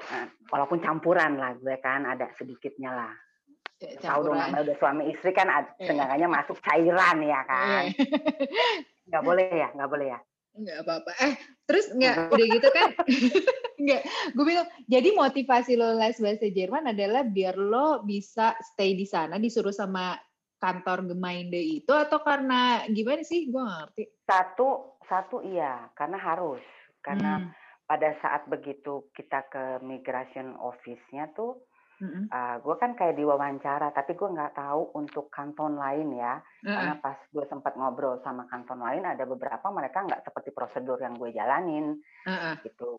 Nah, 0.00 0.26
walaupun 0.48 0.80
campuran 0.80 1.36
lah 1.36 1.56
gue 1.60 1.76
kan 1.82 2.08
ada 2.08 2.32
sedikitnya 2.40 2.88
lah 2.88 3.12
tahu 3.80 4.20
dong 4.28 4.36
namanya 4.36 4.62
udah 4.68 4.76
suami 4.76 5.08
istri 5.08 5.32
kan 5.32 5.48
yeah. 5.80 6.28
masuk 6.28 6.60
cairan 6.60 7.16
ya 7.24 7.40
kan. 7.48 7.84
Iya. 7.88 8.18
nggak 9.08 9.22
boleh 9.24 9.48
ya 9.48 9.68
nggak 9.72 9.90
boleh 9.90 10.06
ya? 10.12 10.20
Nggak 10.50 10.76
apa-apa. 10.84 11.10
Eh 11.24 11.34
terus 11.64 11.86
nggak 11.96 12.16
udah 12.28 12.46
gitu 12.46 12.68
kan? 12.70 12.90
Nggak 13.80 14.02
gue 14.36 14.44
bilang 14.44 14.68
jadi 14.84 15.08
motivasi 15.16 15.72
lo 15.80 15.96
les 15.96 16.20
bahasa 16.20 16.52
Jerman 16.52 16.92
adalah 16.92 17.24
biar 17.24 17.56
lo 17.56 18.04
bisa 18.04 18.52
stay 18.60 18.92
di 18.92 19.08
sana 19.08 19.40
disuruh 19.40 19.72
sama 19.72 20.20
kantor 20.60 21.08
Gemeinde 21.08 21.56
itu 21.56 21.88
atau 21.88 22.20
karena 22.20 22.84
gimana 22.92 23.24
sih? 23.24 23.48
Gue 23.48 23.64
ngerti. 23.64 24.04
Satu 24.28 25.00
satu 25.08 25.40
iya 25.40 25.88
karena 25.96 26.20
harus. 26.20 26.60
Karena 27.00 27.40
hmm. 27.40 27.48
pada 27.88 28.12
saat 28.20 28.44
begitu 28.52 29.08
kita 29.16 29.48
ke 29.48 29.64
migration 29.80 30.60
office-nya 30.60 31.32
tuh 31.32 31.64
Mm-hmm. 32.00 32.24
Uh, 32.32 32.56
gue 32.64 32.76
kan 32.80 32.96
kayak 32.96 33.20
diwawancara, 33.20 33.92
tapi 33.92 34.16
gue 34.16 34.28
nggak 34.32 34.56
tahu 34.56 34.96
untuk 34.96 35.28
kanton 35.28 35.76
lain 35.76 36.16
ya. 36.16 36.40
Mm-hmm. 36.40 36.72
Karena 36.72 36.94
pas 36.96 37.18
gue 37.28 37.44
sempat 37.44 37.76
ngobrol 37.76 38.18
sama 38.24 38.48
kanton 38.48 38.80
lain, 38.80 39.04
ada 39.04 39.28
beberapa 39.28 39.68
mereka 39.68 40.08
nggak 40.08 40.24
seperti 40.24 40.50
prosedur 40.56 40.96
yang 40.96 41.14
gue 41.20 41.30
jalanin, 41.36 42.00
mm-hmm. 42.24 42.64
gitu. 42.64 42.96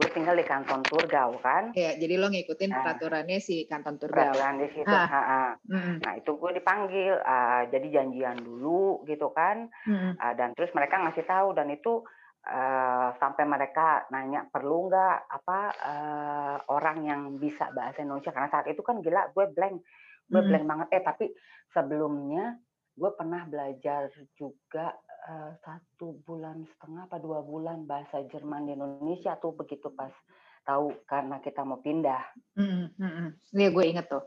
Gue 0.00 0.08
tinggal 0.16 0.32
di 0.32 0.48
kanton 0.48 0.80
Turgau 0.80 1.36
kan. 1.44 1.76
Iya, 1.76 2.00
jadi 2.00 2.16
lo 2.16 2.32
ngikutin 2.32 2.72
nah, 2.72 2.80
peraturannya 2.82 3.38
si 3.38 3.68
kanton 3.68 4.00
Turgau. 4.00 4.32
Peraturan 4.32 4.56
di 4.58 4.68
situ. 4.72 4.88
Ha. 4.88 5.04
Ha, 5.06 5.22
ha. 5.22 5.44
Mm-hmm. 5.70 5.96
Nah 6.02 6.12
itu 6.18 6.30
gue 6.34 6.50
dipanggil, 6.56 7.14
uh, 7.20 7.62
jadi 7.68 7.86
janjian 8.00 8.40
dulu 8.40 9.04
gitu 9.06 9.30
kan. 9.30 9.68
Mm-hmm. 9.86 10.12
Uh, 10.18 10.34
dan 10.34 10.56
terus 10.58 10.72
mereka 10.74 10.98
ngasih 11.04 11.22
tahu 11.28 11.54
dan 11.54 11.68
itu 11.70 12.02
Uh, 12.40 13.12
sampai 13.20 13.44
mereka 13.44 14.08
nanya 14.08 14.48
perlu 14.48 14.88
nggak 14.88 15.28
apa 15.28 15.60
uh, 15.76 16.56
orang 16.72 17.04
yang 17.04 17.22
bisa 17.36 17.68
bahasa 17.76 18.00
Indonesia 18.00 18.32
karena 18.32 18.48
saat 18.48 18.64
itu 18.64 18.80
kan 18.80 19.04
gila 19.04 19.28
gue 19.36 19.44
blank 19.52 19.84
gue 20.24 20.40
hmm. 20.40 20.48
blank 20.48 20.64
banget 20.64 20.88
eh 20.96 21.04
tapi 21.04 21.26
sebelumnya 21.68 22.56
gue 22.96 23.10
pernah 23.12 23.44
belajar 23.44 24.08
juga 24.40 24.88
uh, 25.28 25.52
satu 25.60 26.16
bulan 26.24 26.64
setengah 26.64 27.12
apa 27.12 27.20
dua 27.20 27.44
bulan 27.44 27.84
bahasa 27.84 28.24
Jerman 28.32 28.72
di 28.72 28.72
Indonesia 28.72 29.36
tuh 29.36 29.52
begitu 29.52 29.92
pas 29.92 30.12
tahu 30.64 30.96
karena 31.04 31.44
kita 31.44 31.60
mau 31.60 31.84
pindah. 31.84 32.24
Hmm, 32.56 32.88
hmm, 32.96 33.12
hmm. 33.20 33.30
Iya 33.52 33.68
gue 33.68 33.84
inget 33.84 34.08
tuh 34.08 34.24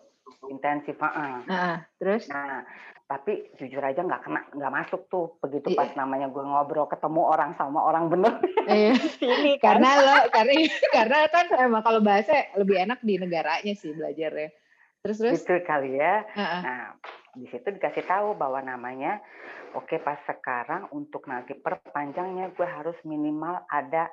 intensif 0.50 0.96
uh. 1.00 1.44
Uh, 1.48 1.78
terus 2.00 2.28
nah 2.30 2.64
tapi 3.04 3.52
jujur 3.60 3.84
aja 3.84 4.02
nggak 4.02 4.24
kena 4.26 4.42
nggak 4.56 4.74
masuk 4.74 5.06
tuh 5.12 5.36
begitu 5.44 5.76
pas 5.76 5.92
namanya 5.94 6.32
gue 6.32 6.40
ngobrol 6.40 6.88
ketemu 6.88 7.22
orang 7.30 7.52
sama 7.60 7.84
orang 7.84 8.08
bener 8.10 8.40
iya. 8.66 8.96
ini 9.38 9.60
kan. 9.60 9.78
karena 9.78 9.90
lo 10.02 10.18
karena 10.32 10.54
karena 10.98 11.18
kan 11.30 11.46
emang 11.62 11.84
kalau 11.84 12.00
bahasa 12.00 12.48
lebih 12.58 12.80
enak 12.80 13.04
di 13.04 13.20
negaranya 13.20 13.74
sih 13.76 13.92
belajarnya 13.92 14.50
terus 15.04 15.20
terus 15.20 15.44
itu 15.44 15.62
kali 15.68 16.00
ya 16.00 16.24
uh 16.26 16.42
-uh. 16.42 16.62
nah 16.64 16.84
di 17.36 17.46
situ 17.52 17.68
dikasih 17.76 18.08
tahu 18.08 18.40
bahwa 18.40 18.64
namanya 18.64 19.20
oke 19.76 19.90
okay, 19.90 20.00
pas 20.00 20.18
sekarang 20.24 20.88
untuk 20.96 21.28
nanti 21.28 21.54
perpanjangnya 21.60 22.56
gue 22.56 22.66
harus 22.66 22.96
minimal 23.04 23.68
ada 23.68 24.08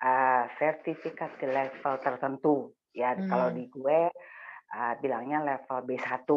uh, 0.00 0.44
sertifikat 0.56 1.34
di 1.42 1.50
level 1.50 1.94
tertentu 1.98 2.72
ya 2.94 3.18
hmm. 3.18 3.26
kalau 3.26 3.48
di 3.52 3.66
gue 3.68 4.00
uh, 4.74 4.94
bilangnya 4.98 5.42
level 5.42 5.78
B1. 5.86 6.28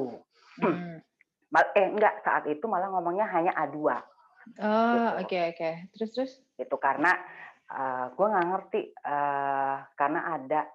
Hmm. 0.61 0.99
Eh 1.53 1.85
enggak, 1.85 2.25
saat 2.25 2.49
itu 2.49 2.65
malah 2.65 2.89
ngomongnya 2.89 3.29
hanya 3.29 3.53
A2. 3.53 3.77
Oh, 3.77 3.93
gitu. 3.93 3.93
oke 3.93 5.29
okay, 5.29 5.41
oke. 5.53 5.57
Okay. 5.57 5.73
Terus 5.93 6.09
terus? 6.17 6.31
Itu 6.57 6.81
karena 6.81 7.13
uh, 7.69 8.09
gue 8.09 8.25
nggak 8.25 8.47
ngerti 8.49 8.81
uh, 9.05 9.85
karena 9.93 10.33
ada 10.33 10.65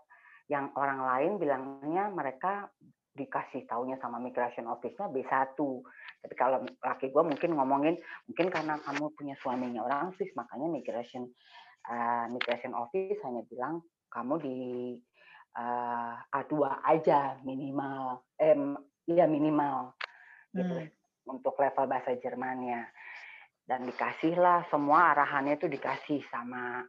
yang 0.46 0.72
orang 0.78 1.02
lain 1.02 1.32
bilangnya 1.36 2.08
mereka 2.08 2.70
dikasih 3.12 3.66
taunya 3.66 3.98
sama 3.98 4.22
migration 4.22 4.70
office-nya 4.70 5.10
B1. 5.10 5.58
Tapi 6.22 6.34
kalau 6.38 6.62
laki 6.62 7.10
gue 7.10 7.22
mungkin 7.26 7.58
ngomongin 7.58 7.98
mungkin 8.30 8.46
karena 8.48 8.78
kamu 8.86 9.10
punya 9.18 9.34
suaminya 9.42 9.82
orang 9.82 10.14
Swiss 10.14 10.30
makanya 10.38 10.70
migration 10.70 11.26
uh, 11.90 12.30
migration 12.30 12.72
office 12.78 13.18
hanya 13.26 13.42
bilang 13.50 13.82
kamu 14.08 14.34
di 14.40 14.56
uh, 15.58 16.14
A2 16.30 16.54
aja 16.86 17.36
minimal, 17.42 18.22
eh, 18.38 18.54
ya 19.10 19.26
minimal 19.26 19.98
gitu 20.54 20.74
hmm. 20.78 20.88
untuk 21.34 21.58
level 21.58 21.90
bahasa 21.90 22.14
Jermannya. 22.16 22.86
Dan 23.68 23.84
dikasihlah 23.84 24.70
semua 24.72 25.12
arahannya 25.12 25.60
itu 25.60 25.68
dikasih 25.68 26.24
sama 26.32 26.86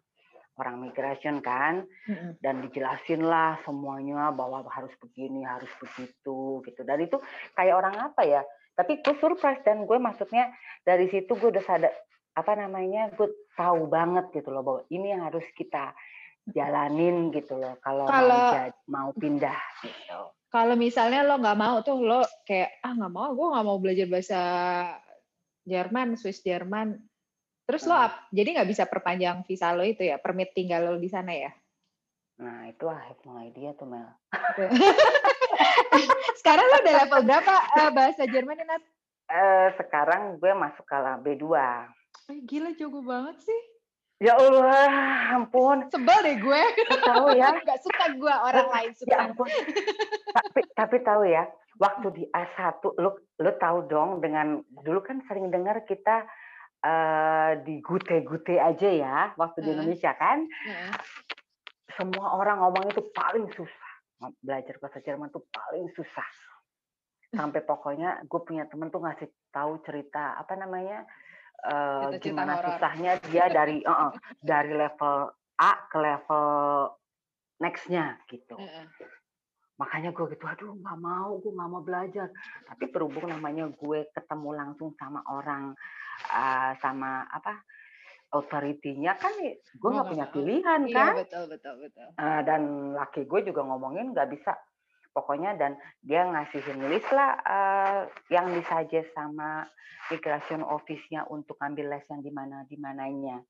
orang 0.55 0.79
migration 0.79 1.43
kan, 1.43 1.83
hmm. 2.07 2.39
dan 2.39 2.63
dijelasin 2.63 3.23
lah 3.23 3.59
semuanya 3.67 4.31
bahwa 4.31 4.63
harus 4.71 4.91
begini, 4.99 5.43
harus 5.43 5.71
begitu 5.79 6.63
gitu. 6.63 6.81
Dan 6.88 7.03
itu 7.03 7.19
kayak 7.55 7.75
orang 7.75 7.95
apa 7.99 8.21
ya? 8.23 8.41
Tapi 8.79 9.03
gue 9.03 9.15
surprise 9.19 9.59
dan 9.67 9.83
gue 9.83 9.97
maksudnya 9.99 10.55
dari 10.88 11.11
situ 11.11 11.35
gue 11.35 11.51
udah 11.51 11.63
sadar 11.67 11.91
apa 12.39 12.55
namanya 12.55 13.11
gue 13.11 13.27
tahu 13.59 13.91
banget 13.91 14.31
gitu 14.31 14.47
loh 14.55 14.63
bahwa 14.63 14.81
ini 14.88 15.11
yang 15.11 15.27
harus 15.27 15.43
kita 15.59 15.91
jalanin 16.51 17.29
gitu 17.29 17.56
loh 17.56 17.77
kalau 17.79 18.06
Kalau- 18.06 18.51
mau 18.88 18.88
mau 18.88 19.10
pindah 19.13 19.60
gitu. 19.82 20.20
Kalau 20.50 20.74
misalnya 20.74 21.22
lo 21.22 21.38
nggak 21.38 21.56
mau 21.56 21.77
tuh 21.79 22.01
lo 22.01 22.25
kayak 22.44 22.82
ah 22.82 22.94
nggak 22.94 23.13
mau, 23.13 23.29
gue 23.32 23.48
nggak 23.53 23.65
mau 23.65 23.77
belajar 23.77 24.08
bahasa 24.10 24.41
Jerman, 25.62 26.18
Swiss 26.18 26.41
Jerman. 26.41 26.98
Terus 27.70 27.86
lo 27.86 27.94
Hmm. 27.94 28.10
ap- 28.10 28.25
jadi 28.34 28.58
nggak 28.58 28.68
bisa 28.68 28.84
perpanjang 28.89 29.46
visa 29.46 29.70
lo 29.72 29.86
itu 29.86 30.01
ya, 30.01 30.18
permit 30.18 30.51
tinggal 30.58 30.89
lo 30.89 30.98
di 30.98 31.06
sana 31.06 31.32
ya? 31.32 31.53
Nah 32.41 32.65
itu 32.65 32.89
I 32.89 32.98
have 32.98 33.22
no 33.24 33.38
idea 33.38 33.77
tuh 33.77 33.86
Mel. 33.86 34.10
Sekarang 36.39 36.65
lo 36.65 36.75
udah 36.82 36.94
level 37.03 37.22
berapa 37.25 37.53
eh, 37.77 37.91
bahasa 37.94 38.24
Jerman 38.25 38.58
Nat? 38.63 38.84
Eh, 39.29 39.68
sekarang 39.77 40.41
gue 40.41 40.50
masuk 40.58 40.82
ke 40.82 40.98
B2. 40.98 41.46
Eh, 42.34 42.39
gila 42.41 42.74
jago 42.74 43.06
banget 43.06 43.38
sih. 43.46 43.62
Ya 44.19 44.35
Allah, 44.35 44.91
ampun. 45.39 45.88
Sebel 45.88 46.19
deh 46.27 46.38
gue. 46.43 46.61
Tahu 47.07 47.39
ya, 47.39 47.55
Gak 47.67 47.79
suka 47.79 48.05
gue 48.19 48.33
orang 48.35 48.67
lain 48.67 48.91
ya 48.91 48.99
suka. 48.99 49.15
ampun. 49.31 49.47
tapi 50.29 50.61
tapi 50.75 50.95
tahu 51.07 51.23
ya, 51.23 51.47
waktu 51.79 52.07
di 52.11 52.23
A1 52.35 52.83
lu 52.99 53.15
lu 53.15 53.51
tahu 53.55 53.88
dong 53.88 54.19
dengan 54.19 54.59
dulu 54.83 54.99
kan 54.99 55.23
sering 55.31 55.47
dengar 55.49 55.88
kita 55.88 56.27
eh 56.79 57.59
di 57.63 57.79
gute-gute 57.83 58.55
aja 58.55 58.88
ya 58.91 59.15
waktu 59.39 59.63
di. 59.63 59.71
Indonesia 59.71 60.11
kan. 60.19 60.43
Semua 61.95 62.35
orang 62.39 62.59
ngomong 62.59 62.91
itu 62.91 63.03
paling 63.15 63.47
susah. 63.55 63.91
Belajar 64.43 64.75
bahasa 64.83 64.99
Jerman 64.99 65.31
tuh 65.31 65.47
paling 65.51 65.88
susah. 65.95 66.27
Sampai 67.31 67.63
pokoknya 67.63 68.23
gue 68.27 68.41
punya 68.43 68.67
temen 68.67 68.91
tuh 68.91 68.99
ngasih 68.99 69.31
tahu 69.55 69.79
cerita 69.88 70.35
apa 70.35 70.59
namanya 70.59 71.07
eh, 71.66 72.20
gimana 72.22 72.60
horor. 72.60 72.66
susahnya 72.75 73.12
dia 73.28 73.46
dari 73.51 73.84
eh, 73.84 73.89
eh, 73.89 74.12
dari 74.39 74.72
level 74.74 75.32
A 75.60 75.72
ke 75.92 75.98
level 76.00 76.48
nextnya 77.60 78.16
gitu. 78.32 78.56
Makanya 79.80 80.12
gue 80.12 80.36
gitu, 80.36 80.44
aduh 80.44 80.75
nggak 80.75 81.00
mau, 81.00 81.39
gue 81.39 81.51
nggak 81.56 81.70
mau 81.72 81.84
belajar. 81.84 82.28
Tapi 82.68 82.92
berhubung 82.92 83.32
namanya 83.32 83.72
gue 83.72 84.08
ketemu 84.12 84.50
langsung 84.56 84.92
sama 85.00 85.24
orang, 85.28 85.75
eh, 86.32 86.72
sama 86.84 87.28
apa 87.32 87.63
authority-nya 88.30 89.18
kan, 89.18 89.34
gue 89.42 89.89
nggak 89.89 90.10
punya 90.12 90.28
pilihan 90.30 90.82
Iya 90.86 90.96
kan. 90.96 91.13
betul 91.18 91.44
betul 91.50 91.75
betul. 91.82 92.08
Eh, 92.13 92.42
dan 92.46 92.94
laki 92.94 93.25
gue 93.25 93.39
juga 93.51 93.62
ngomongin 93.66 94.13
nggak 94.13 94.30
bisa. 94.30 94.54
Pokoknya 95.19 95.59
dan 95.59 95.75
dia 95.99 96.23
ngasihin 96.23 96.88
list 96.88 97.11
lah 97.11 97.35
eh, 97.43 97.99
yang 98.31 98.55
disuggest 98.55 99.11
sama 99.11 99.67
migration 100.07 100.63
office-nya 100.63 101.27
untuk 101.27 101.59
ambil 101.59 101.91
les 101.91 102.07
yang 102.07 102.23
di 102.23 102.31
mana 102.31 102.63
di 102.63 102.79
mananya. 102.79 103.43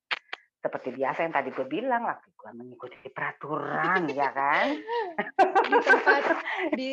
Seperti 0.59 0.91
biasa 0.91 1.23
yang 1.23 1.31
tadi 1.31 1.55
gue 1.55 1.63
bilang, 1.69 2.03
laki 2.03 2.35
gue 2.35 2.51
mengikuti 2.51 2.97
peraturan, 3.07 4.09
ya 4.11 4.27
kan? 4.33 4.75
Di 5.69 5.77
tempat 5.87 6.23
di 6.75 6.91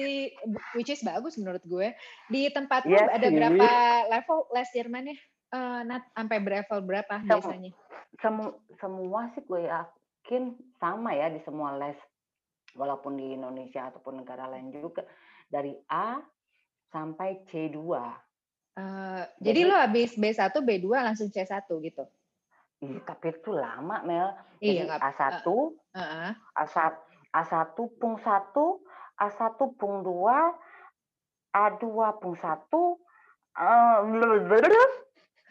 which 0.79 0.93
is 0.93 1.03
bagus 1.03 1.35
menurut 1.35 1.65
gue. 1.67 1.91
Di 2.31 2.47
tempat 2.53 2.87
lo 2.87 2.95
Iya 2.95 3.11
ada 3.17 3.27
berapa 3.27 3.71
level 4.13 4.39
les 4.55 4.71
Jermannya? 4.71 5.17
Eh, 5.51 5.81
Nat, 5.83 6.05
sampai 6.15 6.39
level 6.39 6.79
berapa 6.85 7.15
Sem- 7.25 7.27
biasanya? 7.27 7.71
Semu- 8.23 8.57
semua 8.79 9.35
sih 9.35 9.43
gue 9.43 9.67
yakin 9.67 10.55
sama 10.79 11.11
ya 11.19 11.27
di 11.27 11.43
semua 11.43 11.75
les 11.75 11.99
walaupun 12.77 13.17
di 13.17 13.35
Indonesia 13.35 13.89
ataupun 13.89 14.21
negara 14.21 14.47
lain 14.47 14.71
juga 14.71 15.03
dari 15.49 15.73
A 15.89 16.21
sampai 16.87 17.43
C2 17.45 17.81
Eh, 18.77 19.25
jadi, 19.41 19.65
Jadi- 19.65 19.65
lo 19.65 19.75
habis 19.75 20.11
B1, 20.15 20.61
B2 20.61 21.01
langsung 21.01 21.33
C1 21.33 21.65
gitu. 21.81 22.05
Ih, 22.85 23.01
tapi 23.09 23.33
itu 23.33 23.49
lama 23.49 24.05
Mel 24.05 24.37
Iya, 24.61 24.85
jadi 24.85 25.01
nggak- 25.01 25.01
A1 25.01 25.49
Heeh. 25.97 26.31
A1 26.55 26.93
A1 27.33 27.65
pung 27.97 28.21
1 28.21 28.85
A1 29.17 29.41
pung 29.81 30.05
2 30.05 30.53
A2 31.57 31.85
pung 32.21 32.37
1 32.37 33.01
eh, 33.57 33.97
blablabla. 34.05 34.85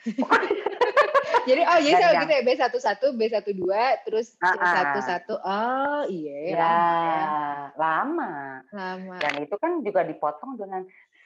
Jadi 1.46 1.62
oh 1.62 1.78
jadi 1.78 1.94
yang- 2.12 2.26
gitu 2.26 2.34
ya 2.34 2.42
B11 2.42 2.86
B12 3.14 3.62
terus 4.04 4.28
Ah, 4.40 4.54
ah. 4.58 4.98
C11. 4.98 5.30
Oh 5.38 6.02
iya 6.10 6.38
ya 6.50 6.58
lama 6.58 6.74
ya. 7.06 7.26
lama 7.78 8.32
Lama. 8.74 9.16
Dan 9.22 9.34
itu 9.40 9.56
kan 9.56 9.80
juga 9.80 10.02
dipotong 10.02 10.58
dengan 10.58 10.82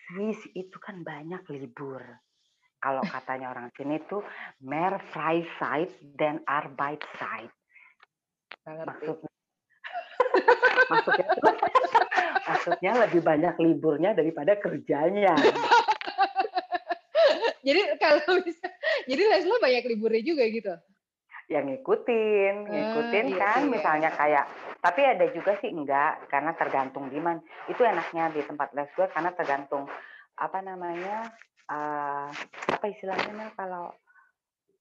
Swiss 0.06 0.44
itu 0.52 0.76
kan 0.78 1.02
banyak 1.02 1.48
libur. 1.50 2.04
Kalau 2.80 3.04
katanya 3.04 3.52
orang 3.52 3.72
sini 3.74 4.00
tuh 4.06 4.24
mehr 4.60 5.00
Freizeit 5.12 5.92
dan 6.16 6.40
Arbeitszeit. 6.44 7.52
Maksudnya 8.64 9.30
maksudnya 10.92 11.28
tuh- 11.34 11.60
maksudnya 12.46 12.92
lebih 13.04 13.22
banyak 13.22 13.56
liburnya 13.58 14.12
daripada 14.12 14.56
kerjanya. 14.56 15.36
Jadi 17.60 17.82
kalau 18.00 18.40
bisa 18.42 18.66
jadi 19.10 19.24
les 19.26 19.46
lo 19.50 19.58
banyak 19.58 19.84
liburnya 19.90 20.22
juga 20.22 20.46
gitu. 20.46 20.74
Yang 21.50 21.66
ngikutin, 21.66 22.54
ngikutin 22.70 23.26
iya 23.26 23.38
kan 23.42 23.58
sih, 23.58 23.66
iya. 23.66 23.74
misalnya 23.74 24.10
kayak 24.14 24.46
tapi 24.80 25.02
ada 25.02 25.26
juga 25.34 25.58
sih 25.58 25.74
enggak 25.74 26.30
karena 26.30 26.54
tergantung 26.54 27.10
di 27.10 27.18
mana. 27.18 27.42
Itu 27.66 27.82
enaknya 27.82 28.30
di 28.30 28.46
tempat 28.46 28.70
les 28.78 28.90
gue 28.94 29.10
karena 29.10 29.34
tergantung 29.34 29.90
apa 30.38 30.62
namanya 30.62 31.26
eh, 31.66 32.28
apa 32.70 32.86
istilahnya 32.86 33.50
kalau 33.58 33.90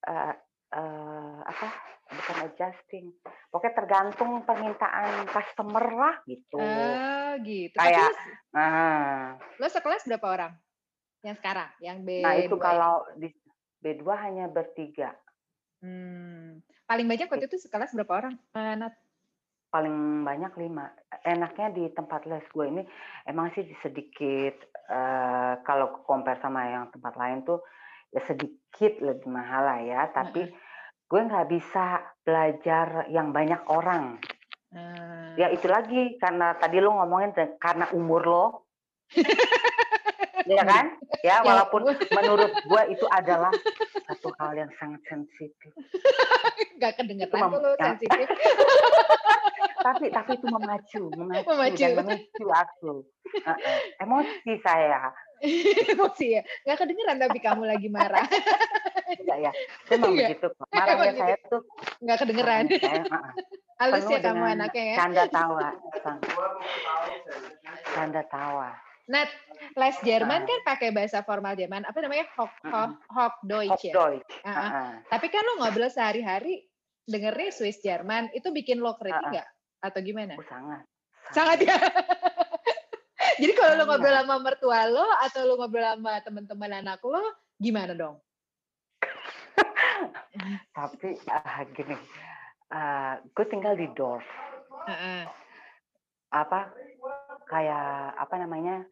eh, 0.04 0.34
eh, 0.76 1.38
apa 1.40 1.66
bukan 2.08 2.36
adjusting 2.48 3.12
pokoknya 3.52 3.72
tergantung 3.76 4.30
permintaan 4.44 5.28
customer 5.28 5.84
lah 5.92 6.14
gitu 6.24 6.56
Ah 6.56 7.36
gitu. 7.40 7.76
Kayak- 7.76 8.12
Tapi 8.16 8.32
nah, 8.52 9.36
lo, 9.60 9.60
lo 9.60 9.68
sekelas 9.68 10.08
berapa 10.08 10.26
orang? 10.28 10.52
Yang 11.20 11.36
sekarang, 11.42 11.70
yang 11.82 11.98
B. 12.06 12.22
nah 12.22 12.32
itu 12.32 12.54
kalau 12.56 13.02
di 13.18 13.28
B2 13.82 14.04
hanya 14.18 14.46
bertiga 14.50 15.14
Hmm. 15.78 16.58
Paling 16.90 17.06
banyak 17.06 17.30
waktu 17.30 17.46
itu 17.46 17.54
sekelas 17.54 17.94
berapa 17.94 18.10
orang? 18.18 18.34
Eh, 18.50 18.74
Nat? 18.74 18.98
paling 19.68 20.24
banyak 20.24 20.52
lima 20.56 20.88
enaknya 21.28 21.68
di 21.68 21.84
tempat 21.92 22.24
les 22.24 22.44
gue 22.48 22.66
ini 22.72 22.82
emang 23.28 23.52
sih 23.52 23.68
sedikit 23.84 24.56
eh, 24.88 25.52
kalau 25.60 26.00
compare 26.08 26.40
sama 26.40 26.64
yang 26.72 26.88
tempat 26.88 27.12
lain 27.20 27.44
tuh 27.44 27.60
ya 28.08 28.24
sedikit 28.24 28.96
lebih 29.04 29.28
mahal 29.28 29.68
lah 29.68 29.80
ya 29.84 30.08
tapi 30.08 30.48
gue 31.08 31.20
nggak 31.20 31.48
bisa 31.52 32.00
belajar 32.24 33.08
yang 33.12 33.32
banyak 33.32 33.60
orang 33.68 34.16
Eh, 34.68 35.32
ya 35.40 35.48
itu 35.48 35.64
lagi 35.64 36.20
karena 36.20 36.52
tadi 36.60 36.76
lo 36.76 36.92
ngomongin 36.92 37.32
karena 37.56 37.88
umur 37.96 38.22
lo 38.28 38.46
ya 40.48 40.64
kan 40.64 40.84
ya 41.20 41.36
walaupun 41.42 41.82
menurut 42.10 42.52
gue 42.54 42.82
itu 42.88 43.06
adalah 43.08 43.52
satu 44.06 44.32
hal 44.36 44.56
yang 44.56 44.70
sangat 44.76 45.00
sensitif 45.06 45.72
Gak 46.78 46.94
kedengeran 46.96 47.36
mem- 47.50 47.58
ya. 47.74 47.74
sensitif. 47.92 48.26
tapi 49.78 50.10
tapi 50.10 50.34
itu 50.34 50.46
memacu 50.46 51.02
memacu, 51.12 51.46
Memacu. 51.46 51.76
dan 51.76 51.90
memicu 51.96 52.46
aku 52.48 52.92
emosi 53.98 54.52
saya 54.60 55.10
Emosi 55.94 56.34
ya. 56.34 56.42
Gak 56.64 56.82
kedengeran 56.82 57.14
tapi 57.16 57.38
kamu 57.38 57.62
lagi 57.62 57.86
marah. 57.86 58.26
ya 59.28 59.38
ya 59.38 59.52
memang 59.88 60.10
Iya. 60.12 60.34
begitu 60.34 60.46
marahnya 60.68 61.12
saya 61.14 61.36
tuh 61.46 61.62
Gak 62.00 62.18
kedengeran. 62.20 62.64
saya, 62.74 63.02
Halus 63.78 64.06
ya 64.06 64.18
kamu 64.18 64.42
anaknya 64.48 64.84
ya. 64.84 64.96
canda 64.98 65.24
tawa 65.28 65.70
canda 67.88 68.22
tawa 68.26 68.70
Nat, 69.08 69.28
les 69.72 69.96
Jerman 70.04 70.44
Ah. 70.44 70.46
kan 70.46 70.60
pakai 70.68 70.92
bahasa 70.92 71.24
formal 71.24 71.56
Jerman. 71.56 71.88
Apa 71.88 71.96
namanya? 72.04 72.28
Hoch, 72.36 72.52
Hoch, 72.68 72.92
Hochdeutsch 73.08 73.88
ya. 73.88 73.96
Hochdeutsch 73.96 74.34
Ah, 74.44 74.48
ah. 74.48 74.60
heeh. 74.68 74.90
Tapi 75.08 75.26
kan 75.32 75.40
lo 75.40 75.52
ngobrol 75.64 75.88
sehari-hari 75.88 76.68
dengernya 77.08 77.48
Swiss 77.48 77.80
Jerman, 77.80 78.28
itu 78.36 78.52
bikin 78.52 78.84
lo 78.84 79.00
kritik 79.00 79.16
Ah, 79.16 79.24
ah. 79.24 79.32
nggak? 79.32 79.48
Atau 79.80 80.00
gimana? 80.04 80.36
Oh, 80.36 80.44
sangat 80.44 80.84
Sangat 81.32 81.58
ya. 81.60 81.76
Jadi 83.40 83.52
kalau 83.54 83.76
lo 83.76 83.84
ngobrol 83.86 84.12
sama 84.12 84.36
mertua 84.40 84.80
lo 84.88 85.06
atau 85.24 85.40
lo 85.44 85.56
ngobrol 85.56 85.84
sama 85.84 86.20
teman-teman 86.20 86.72
anak 86.84 87.00
lo, 87.00 87.20
gimana 87.56 87.96
dong? 87.96 88.16
tapi 90.76 91.18
ah, 91.26 91.64
gini 91.72 91.96
ah, 92.70 93.18
gue 93.24 93.46
tinggal 93.46 93.74
di 93.74 93.90
Dorf 93.92 94.22
Heeh. 94.86 95.26
apa 96.30 96.70
kayak 97.48 98.14
apa 98.14 98.34
namanya 98.36 98.84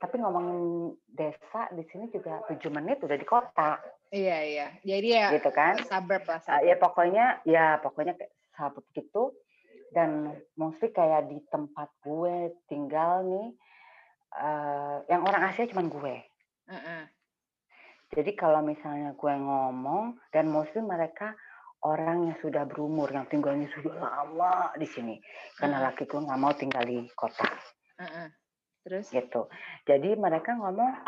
tapi 0.00 0.18
ngomongin 0.18 0.92
desa 1.06 1.70
di 1.72 1.84
sini 1.92 2.10
juga 2.10 2.42
tujuh 2.50 2.72
menit 2.72 2.98
udah 3.00 3.16
di 3.16 3.24
kota 3.28 3.78
Iya 4.10 4.38
iya. 4.42 4.66
Jadi 4.82 5.08
ya 5.14 5.30
gitu 5.38 5.54
kan 5.54 5.78
suburb 5.86 6.26
lah. 6.26 6.42
Ah, 6.42 6.58
suburb. 6.58 6.66
ya 6.66 6.74
pokoknya 6.82 7.26
ya 7.46 7.66
pokoknya 7.78 8.18
kayak 8.18 8.34
sahabat 8.58 8.82
gitu 8.90 9.30
dan 9.94 10.34
mostly 10.58 10.90
kayak 10.90 11.30
di 11.30 11.38
tempat 11.46 11.90
gue 12.02 12.50
tinggal 12.66 13.22
nih 13.22 13.48
eh, 14.34 14.96
yang 15.10 15.22
orang 15.22 15.50
Asia 15.50 15.70
cuman 15.70 15.86
gue 15.90 16.14
Heeh. 16.70 17.02
jadi 18.18 18.30
kalau 18.34 18.66
misalnya 18.66 19.14
gue 19.14 19.34
ngomong 19.34 20.18
dan 20.34 20.50
mostly 20.50 20.82
mereka 20.82 21.34
orang 21.86 22.30
yang 22.30 22.36
sudah 22.42 22.66
berumur 22.66 23.08
yang 23.10 23.30
tinggalnya 23.30 23.70
sudah 23.78 23.94
lama 23.94 24.74
di 24.74 24.86
sini 24.90 25.22
karena 25.58 25.78
Heeh. 25.78 25.86
lakiku 25.94 26.18
nggak 26.18 26.38
mau 26.38 26.52
tinggal 26.54 26.82
di 26.82 27.06
kota 27.14 27.46
Heeh. 28.00 28.28
Terus? 28.80 29.12
gitu 29.12 29.44
jadi 29.84 30.16
mereka 30.16 30.56
ngomong 30.56 31.04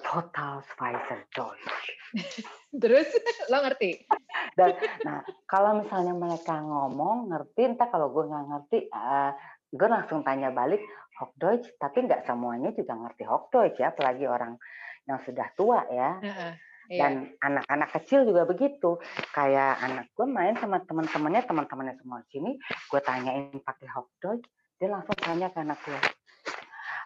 total 0.00 0.64
Schweizer 0.64 1.20
Deutsch 1.36 1.68
Terus 2.82 3.06
lo 3.52 3.60
ngerti? 3.66 4.08
dan 4.58 4.72
nah 5.04 5.20
kalau 5.44 5.84
misalnya 5.84 6.16
mereka 6.16 6.58
ngomong 6.58 7.28
ngerti 7.28 7.76
entah 7.76 7.92
kalau 7.92 8.08
gue 8.08 8.24
nggak 8.24 8.46
ngerti 8.50 8.78
eh, 8.88 9.30
gue 9.70 9.88
langsung 9.90 10.24
tanya 10.24 10.48
balik 10.48 10.80
Hochdeutsch 11.20 11.76
tapi 11.76 12.08
nggak 12.08 12.24
semuanya 12.24 12.72
juga 12.72 12.96
ngerti 12.96 13.28
Hochdeutsch 13.28 13.78
ya 13.78 13.92
apalagi 13.92 14.24
orang 14.24 14.56
yang 15.04 15.20
sudah 15.22 15.48
tua 15.54 15.84
ya. 15.92 16.16
Iya. 16.90 17.06
dan 17.06 17.12
anak-anak 17.38 17.94
kecil 18.02 18.26
juga 18.26 18.42
begitu 18.50 18.98
kayak 19.30 19.78
anak 19.78 20.10
gue 20.10 20.26
main 20.26 20.58
sama 20.58 20.82
teman-temannya 20.82 21.46
teman-temannya 21.46 21.94
semua 22.02 22.18
sini 22.34 22.58
gue 22.90 23.00
tanyain 23.06 23.54
pakai 23.62 23.86
Hochdeutsch 23.94 24.50
dia 24.80 24.88
langsung 24.88 25.12
tanya 25.20 25.52
ke 25.52 25.60
anak 25.60 25.76
gue 25.84 26.00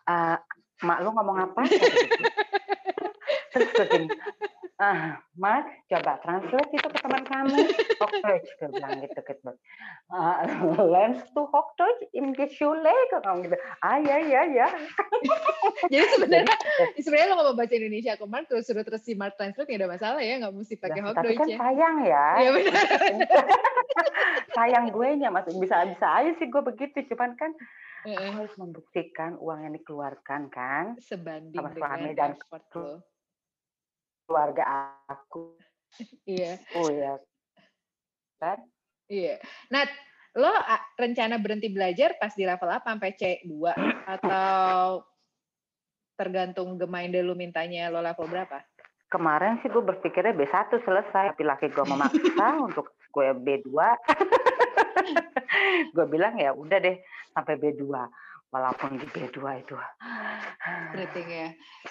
"Ah, 0.06 0.38
mak 0.86 1.02
lu 1.02 1.10
ngomong 1.10 1.38
apa? 1.42 1.66
Terus 3.50 3.68
gue 3.74 3.86
gini 3.90 4.08
ah 4.74 5.22
mak 5.38 5.70
coba 5.86 6.18
translate 6.26 6.66
itu 6.74 6.88
ke 6.90 6.98
teman 6.98 7.22
kamu. 7.22 7.62
Hochdeutsch 8.02 8.50
gue 8.58 8.68
bilang 8.74 8.98
gitu 9.06 9.20
gitu 9.22 9.50
"Ah, 10.10 10.42
lens 10.94 11.22
to 11.30 11.46
Hochdeutsch 11.46 12.10
in 12.10 12.34
die 12.34 12.50
Schule 12.50 12.82
ngomong 12.82 13.46
gitu. 13.46 13.54
Ah 13.78 14.02
ya 14.02 14.18
ya 14.18 14.42
ya. 14.50 14.66
Jadi 15.94 16.06
sebenarnya 16.18 16.56
sebenarnya 16.98 17.26
lo 17.30 17.34
ngomong 17.38 17.54
bahasa 17.54 17.78
Indonesia 17.78 18.18
ke 18.18 18.26
Mark 18.26 18.50
terus 18.50 18.66
suruh 18.66 18.82
terus 18.82 19.06
si 19.06 19.14
Mark 19.14 19.38
translate 19.38 19.70
nggak 19.70 19.80
ada 19.86 19.90
masalah 19.94 20.20
ya 20.20 20.42
nggak 20.42 20.54
mesti 20.58 20.74
pakai 20.74 21.00
Nah, 21.06 21.14
tapi 21.14 21.34
kan 21.38 21.48
ya. 21.48 21.58
sayang 21.62 21.96
ya. 22.02 22.26
Iya 22.42 22.50
benar. 22.50 22.84
sayang 24.58 24.86
gue 24.90 25.08
nya 25.22 25.28
mas 25.30 25.46
bisa 25.54 25.86
bisa 25.86 26.06
aja 26.18 26.30
sih 26.34 26.50
gue 26.50 26.62
begitu. 26.66 26.98
Cuman 27.14 27.38
kan 27.38 27.54
aku 28.04 28.26
harus 28.42 28.54
membuktikan 28.58 29.38
uang 29.38 29.64
yang 29.64 29.74
dikeluarkan 29.78 30.50
kan 30.50 30.98
Sebanding 30.98 31.62
Sama 31.62 31.70
suami 31.72 32.10
dengan 32.12 32.34
dan. 32.34 33.13
Keluarga 34.26 34.64
aku 35.06 35.54
Iya. 36.26 36.58
oh 36.74 36.90
ya 36.90 37.14
kan 38.42 38.58
Iya. 39.04 39.36
Nat, 39.68 39.92
lo 40.32 40.48
rencana 40.96 41.36
berhenti 41.36 41.68
belajar 41.68 42.16
pas 42.16 42.32
di 42.32 42.48
level 42.48 42.72
apa 42.72 42.96
sampai 42.96 43.12
C2 43.12 43.52
atau 44.08 45.04
tergantung 46.16 46.80
Gemeinde 46.80 47.20
lu 47.20 47.36
mintanya 47.36 47.92
lo 47.92 48.00
level 48.00 48.24
berapa? 48.26 48.64
kemarin 49.12 49.62
sih 49.62 49.70
gue 49.70 49.78
berpikirnya 49.78 50.34
B1 50.34 50.74
selesai 50.82 51.38
tapi 51.38 51.46
laki 51.46 51.70
gue 51.70 51.86
memaksa 51.86 52.46
untuk 52.66 52.90
gue 53.14 53.30
B2 53.30 53.70
gue 55.94 56.06
bilang 56.10 56.34
ya 56.34 56.50
udah 56.50 56.82
deh 56.82 56.98
sampai 57.30 57.54
B2 57.54 57.86
walaupun 58.54 58.94
di 58.94 59.06
B2 59.10 59.38
itu 59.58 59.74
Rating 60.94 61.26
ya. 61.26 61.48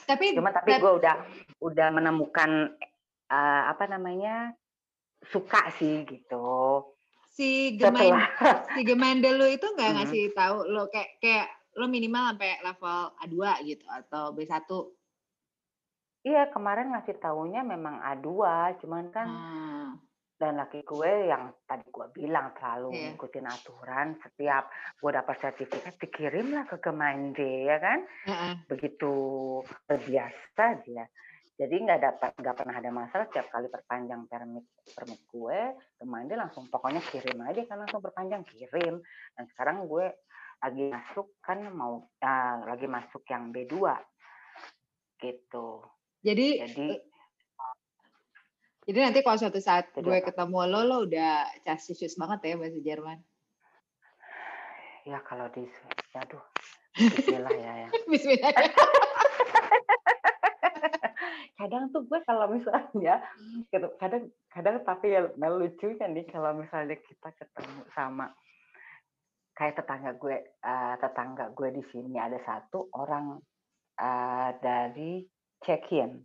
Tapi 0.08 0.32
cuma 0.32 0.56
tapi 0.56 0.80
gue 0.80 0.94
udah 0.96 1.16
udah 1.60 1.88
menemukan 1.92 2.72
eh, 3.28 3.64
apa 3.68 3.84
namanya 3.92 4.56
suka 5.24 5.68
sih 5.76 6.08
gitu 6.08 6.84
si 7.28 7.76
setelah 7.76 8.24
si 8.72 8.84
Gemeinde 8.84 9.34
lu 9.34 9.48
itu 9.48 9.66
nggak 9.66 9.90
Mhm. 9.92 9.98
ngasih 10.00 10.24
tahu 10.32 10.56
lo 10.70 10.88
kayak 10.88 11.20
kayak 11.20 11.48
lo 11.76 11.90
minimal 11.90 12.32
sampai 12.32 12.62
level 12.62 13.00
A2 13.20 13.38
gitu 13.66 13.86
atau 13.90 14.32
B1. 14.32 14.70
Iya 16.24 16.48
kemarin 16.54 16.96
ngasih 16.96 17.20
taunya 17.20 17.66
memang 17.66 18.00
A2, 18.00 18.30
cuman 18.80 19.12
kan 19.12 19.28
Hmm. 19.28 19.73
Dan 20.44 20.60
laki 20.60 20.84
gue 20.84 21.32
yang 21.32 21.56
tadi 21.64 21.88
gue 21.88 22.08
bilang 22.12 22.52
selalu 22.60 22.92
Iya. 22.92 23.04
ngikutin 23.16 23.48
aturan 23.48 24.08
setiap 24.20 24.68
gue 25.00 25.12
dapat 25.16 25.36
sertifikat 25.40 25.96
dikirimlah 26.04 26.68
ke 26.68 26.84
Gemeinde 26.84 27.64
ya 27.64 27.80
kan 27.80 28.04
Heeh. 28.28 28.54
begitu 28.68 29.14
terbiasa 29.88 30.84
dia 30.84 31.08
jadi 31.56 31.76
nggak 31.80 32.02
dapat 32.04 32.32
nggak 32.44 32.58
pernah 32.60 32.76
ada 32.76 32.92
masalah 32.92 33.26
setiap 33.32 33.48
kali 33.48 33.72
perpanjang 33.72 34.28
permit 34.28 34.68
permit 34.92 35.22
gue 35.32 35.60
Gemeinde 36.04 36.36
langsung 36.36 36.68
pokoknya 36.68 37.00
kirim 37.08 37.40
aja 37.40 37.64
kan 37.64 37.80
langsung 37.80 38.04
perpanjang 38.04 38.44
kirim 38.44 39.00
dan 39.40 39.44
sekarang 39.56 39.88
gue 39.88 40.12
lagi 40.60 40.92
masuk 40.92 41.40
kan 41.40 41.64
mau 41.72 42.04
ah, 42.20 42.60
lagi 42.68 42.88
masuk 42.92 43.24
yang 43.32 43.56
B2 43.56 43.80
gitu 45.24 45.88
Jadi 46.20 46.48
jadi 46.68 46.88
jadi 48.84 49.00
nanti 49.10 49.20
kalau 49.24 49.40
suatu 49.40 49.60
saat 49.64 49.88
Jadi 49.96 50.04
gue 50.04 50.18
apa? 50.20 50.28
ketemu 50.32 50.60
lo 50.68 50.82
lo 50.84 50.98
udah 51.08 51.48
casius 51.64 52.20
banget 52.20 52.40
ya 52.44 52.56
bahasa 52.60 52.80
Jerman. 52.84 53.20
ya 55.04 55.20
kalau 55.28 55.52
di 55.52 55.68
aduh 56.16 56.44
Bismillah 56.96 57.56
ya, 57.58 57.74
ya. 57.84 57.90
Bismillah. 58.12 58.54
kadang 61.60 61.92
tuh 61.96 62.04
gue 62.08 62.20
kalau 62.28 62.52
misalnya 62.52 63.24
gitu, 63.72 63.88
kadang 64.00 64.28
kadang 64.52 64.84
tapi 64.84 65.16
ya 65.16 65.32
nah, 65.40 65.52
lucunya 65.52 66.08
nih 66.12 66.28
kalau 66.28 66.56
misalnya 66.60 67.00
kita 67.00 67.30
ketemu 67.40 67.82
sama 67.96 68.36
kayak 69.56 69.80
tetangga 69.80 70.12
gue 70.20 70.38
eh, 70.44 70.96
tetangga 71.00 71.56
gue 71.56 71.70
di 71.72 71.84
sini 71.92 72.20
ada 72.20 72.36
satu 72.44 72.92
orang 72.96 73.40
eh, 73.96 74.50
dari 74.60 75.24
Cekian 75.64 76.20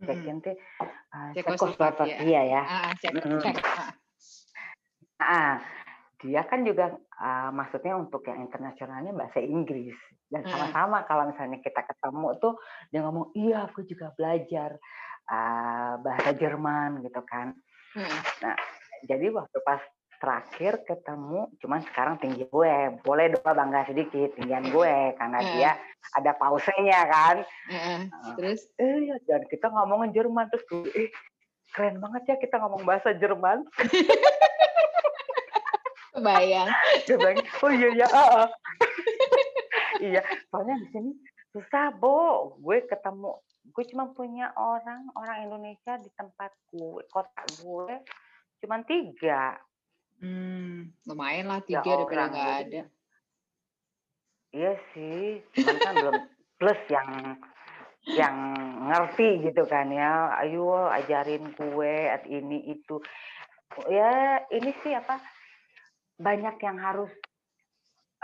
Cekian 0.00 0.38
tuh 0.40 0.54
eh, 0.54 1.30
Cekoslovakia. 1.34 2.16
Cekoslovakia 2.16 2.40
ya 2.44 2.62
Ah, 2.62 2.90
cek, 2.98 3.12
Mm-mm. 3.16 3.40
cek. 3.40 3.56
Ah. 3.58 3.90
Ah, 5.18 5.54
dia 6.22 6.42
kan 6.46 6.62
juga 6.62 6.94
ah, 7.18 7.50
maksudnya 7.50 7.98
untuk 7.98 8.22
yang 8.26 8.42
internasionalnya 8.46 9.10
bahasa 9.14 9.42
Inggris 9.42 9.96
dan 10.30 10.44
Mm. 10.46 10.50
sama-sama 10.50 11.02
kalau 11.08 11.26
misalnya 11.30 11.58
kita 11.58 11.82
ketemu 11.82 12.38
tuh 12.38 12.54
dia 12.92 13.00
ngomong 13.02 13.34
iya 13.34 13.66
aku 13.66 13.82
juga 13.86 14.14
belajar 14.14 14.78
ah, 15.26 15.98
bahasa 15.98 16.30
Jerman 16.34 17.02
gitu 17.02 17.22
kan. 17.26 17.54
Heeh. 17.94 18.56
Jadi 19.06 19.30
waktu 19.30 19.58
pas 19.62 19.82
terakhir 20.18 20.82
ketemu, 20.84 21.50
cuman 21.62 21.80
sekarang 21.90 22.18
tinggi 22.18 22.44
gue, 22.46 22.74
boleh 23.02 23.26
dong 23.32 23.46
bangga 23.46 23.86
sedikit 23.86 24.34
tinggian 24.34 24.66
gue 24.70 25.14
karena 25.16 25.38
Mm. 25.40 25.50
dia 25.54 25.70
ada 26.14 26.30
pausenya 26.34 27.00
kan. 27.06 27.36
Heeh. 27.70 28.00
Terus 28.38 28.60
Eh 28.78 29.10
ya, 29.10 29.16
dan 29.26 29.42
kita 29.46 29.70
ngomongin 29.70 30.10
Jerman 30.14 30.50
terus 30.50 30.66
gue, 30.66 30.90
eh 30.94 31.10
keren 31.72 32.02
banget 32.02 32.22
ya 32.26 32.36
kita 32.42 32.58
ngomong 32.58 32.82
bahasa 32.82 33.14
Jerman. 33.14 33.62
kebayang. 36.18 36.68
dia 37.06 37.14
bilang 37.16 37.38
oh 37.62 37.70
iya 37.70 37.88
iya 37.94 38.06
ah, 38.10 38.28
ah." 38.44 38.48
iya 40.08 40.22
soalnya 40.50 40.74
di 40.82 40.86
sini 40.90 41.10
susah 41.54 41.94
bo 41.94 42.58
gue 42.60 42.84
ketemu 42.90 43.38
gue 43.70 43.84
cuma 43.94 44.10
punya 44.12 44.50
orang 44.58 45.08
orang 45.14 45.46
Indonesia 45.48 45.96
di 46.02 46.10
tempat 46.18 46.50
gue 46.74 47.02
kota 47.08 47.42
gue 47.62 47.94
cuma 48.58 48.82
tiga 48.84 49.56
Hmm, 50.18 50.90
lumayan 51.06 51.46
lah 51.46 51.62
Ya 51.62 51.78
tiga 51.78 51.90
daripada 51.94 52.10
orang, 52.18 52.30
nggak 52.34 52.56
ada. 52.66 52.82
iya 54.50 54.72
sih 54.90 55.44
cuman 55.54 55.76
kan 55.78 55.94
belum 55.94 56.14
plus 56.56 56.80
yang 56.88 57.08
yang 58.08 58.36
ngerti 58.88 59.44
gitu 59.44 59.68
kan 59.68 59.92
ya 59.92 60.32
ayo 60.40 60.88
ajarin 60.88 61.52
gue 61.52 61.94
at 62.08 62.24
ini 62.24 62.72
itu 62.72 62.96
ya 63.86 64.40
ini 64.48 64.72
sih 64.80 64.96
apa 64.96 65.20
banyak 66.16 66.56
yang 66.64 66.80
harus 66.80 67.12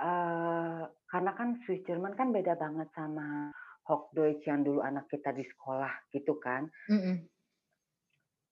eh 0.01 0.81
karena 1.07 1.31
kan 1.37 1.63
Swiss 1.63 1.85
German 1.87 2.17
kan 2.19 2.33
beda 2.33 2.57
banget 2.57 2.89
sama 2.97 3.53
Hochdeutsch 3.85 4.49
yang 4.49 4.65
dulu 4.65 4.81
anak 4.81 5.07
kita 5.07 5.31
di 5.31 5.45
sekolah 5.45 5.93
gitu 6.11 6.41
kan 6.41 6.67
Mm-mm. 6.91 7.21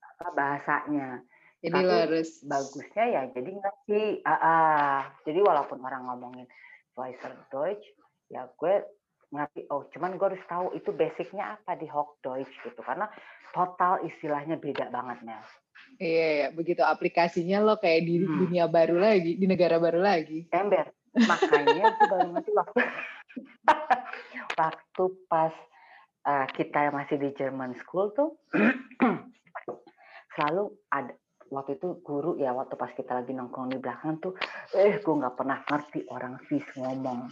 apa 0.04 0.26
bahasanya 0.36 1.24
Jadi 1.62 1.78
Tapi 1.78 1.86
lo 1.86 1.94
harus 1.94 2.30
bagusnya 2.42 3.04
ya 3.06 3.22
jadi 3.30 3.50
ngerti 3.54 4.02
ah, 4.26 4.34
ah. 4.34 4.98
jadi 5.22 5.38
walaupun 5.46 5.78
orang 5.78 6.10
ngomongin 6.10 6.50
Schweizer 6.90 7.38
Deutsch 7.54 7.86
ya 8.26 8.50
gue 8.58 8.82
ngerti 9.30 9.70
oh 9.70 9.86
cuman 9.94 10.18
gue 10.18 10.26
harus 10.34 10.44
tahu 10.50 10.74
itu 10.74 10.90
basicnya 10.90 11.54
apa 11.54 11.78
di 11.78 11.86
Hochdeutsch 11.86 12.50
gitu 12.66 12.82
karena 12.82 13.06
total 13.54 14.02
istilahnya 14.02 14.58
beda 14.58 14.90
banget 14.90 15.22
Mel 15.22 15.38
Iya, 15.98 16.28
ya, 16.28 16.46
begitu 16.52 16.82
aplikasinya 16.84 17.58
lo 17.62 17.76
kayak 17.80 18.06
di 18.06 18.22
Hmm. 18.22 18.44
dunia 18.46 18.64
baru 18.68 18.96
lagi, 19.02 19.34
di 19.36 19.46
negara 19.48 19.76
baru 19.80 20.00
lagi. 20.04 20.46
ember 20.52 20.88
makanya 21.12 21.92
gue 21.92 22.06
baru 22.08 22.28
ngerti 22.32 22.50
waktu 22.56 22.80
waktu 24.60 25.04
pas 25.28 25.54
uh, 26.24 26.46
kita 26.56 26.88
masih 26.92 27.16
di 27.20 27.30
German 27.36 27.76
school 27.84 28.12
tuh 28.16 28.36
selalu 30.36 30.72
ada 30.88 31.12
waktu 31.52 31.76
itu 31.76 32.00
guru 32.00 32.40
ya 32.40 32.56
waktu 32.56 32.74
pas 32.80 32.88
kita 32.96 33.12
lagi 33.12 33.36
nongkrong 33.36 33.68
di 33.68 33.76
belakang 33.76 34.16
tuh 34.18 34.32
eh 34.72 34.96
gue 34.96 35.14
nggak 35.20 35.36
pernah 35.36 35.60
ngerti 35.68 36.08
orang 36.08 36.40
Swiss 36.48 36.64
ngomong 36.80 37.28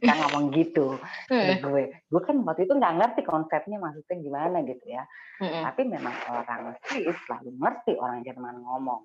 kan 0.00 0.16
ngomong 0.16 0.48
gitu 0.56 0.96
Eh. 1.28 1.60
gue 1.60 1.82
gue 2.08 2.20
kan 2.24 2.40
waktu 2.40 2.64
itu 2.64 2.72
nggak 2.72 2.96
ngerti 2.96 3.20
konsepnya 3.22 3.76
maksudnya 3.76 4.16
gimana 4.16 4.64
gitu 4.64 4.84
ya 4.88 5.04
Heeh. 5.44 5.60
tapi 5.68 5.82
memang 5.84 6.16
orang 6.32 6.72
Swiss 6.88 7.12
selalu 7.28 7.52
ngerti 7.60 7.92
orang 8.00 8.24
Jerman 8.24 8.56
ngomong 8.64 9.02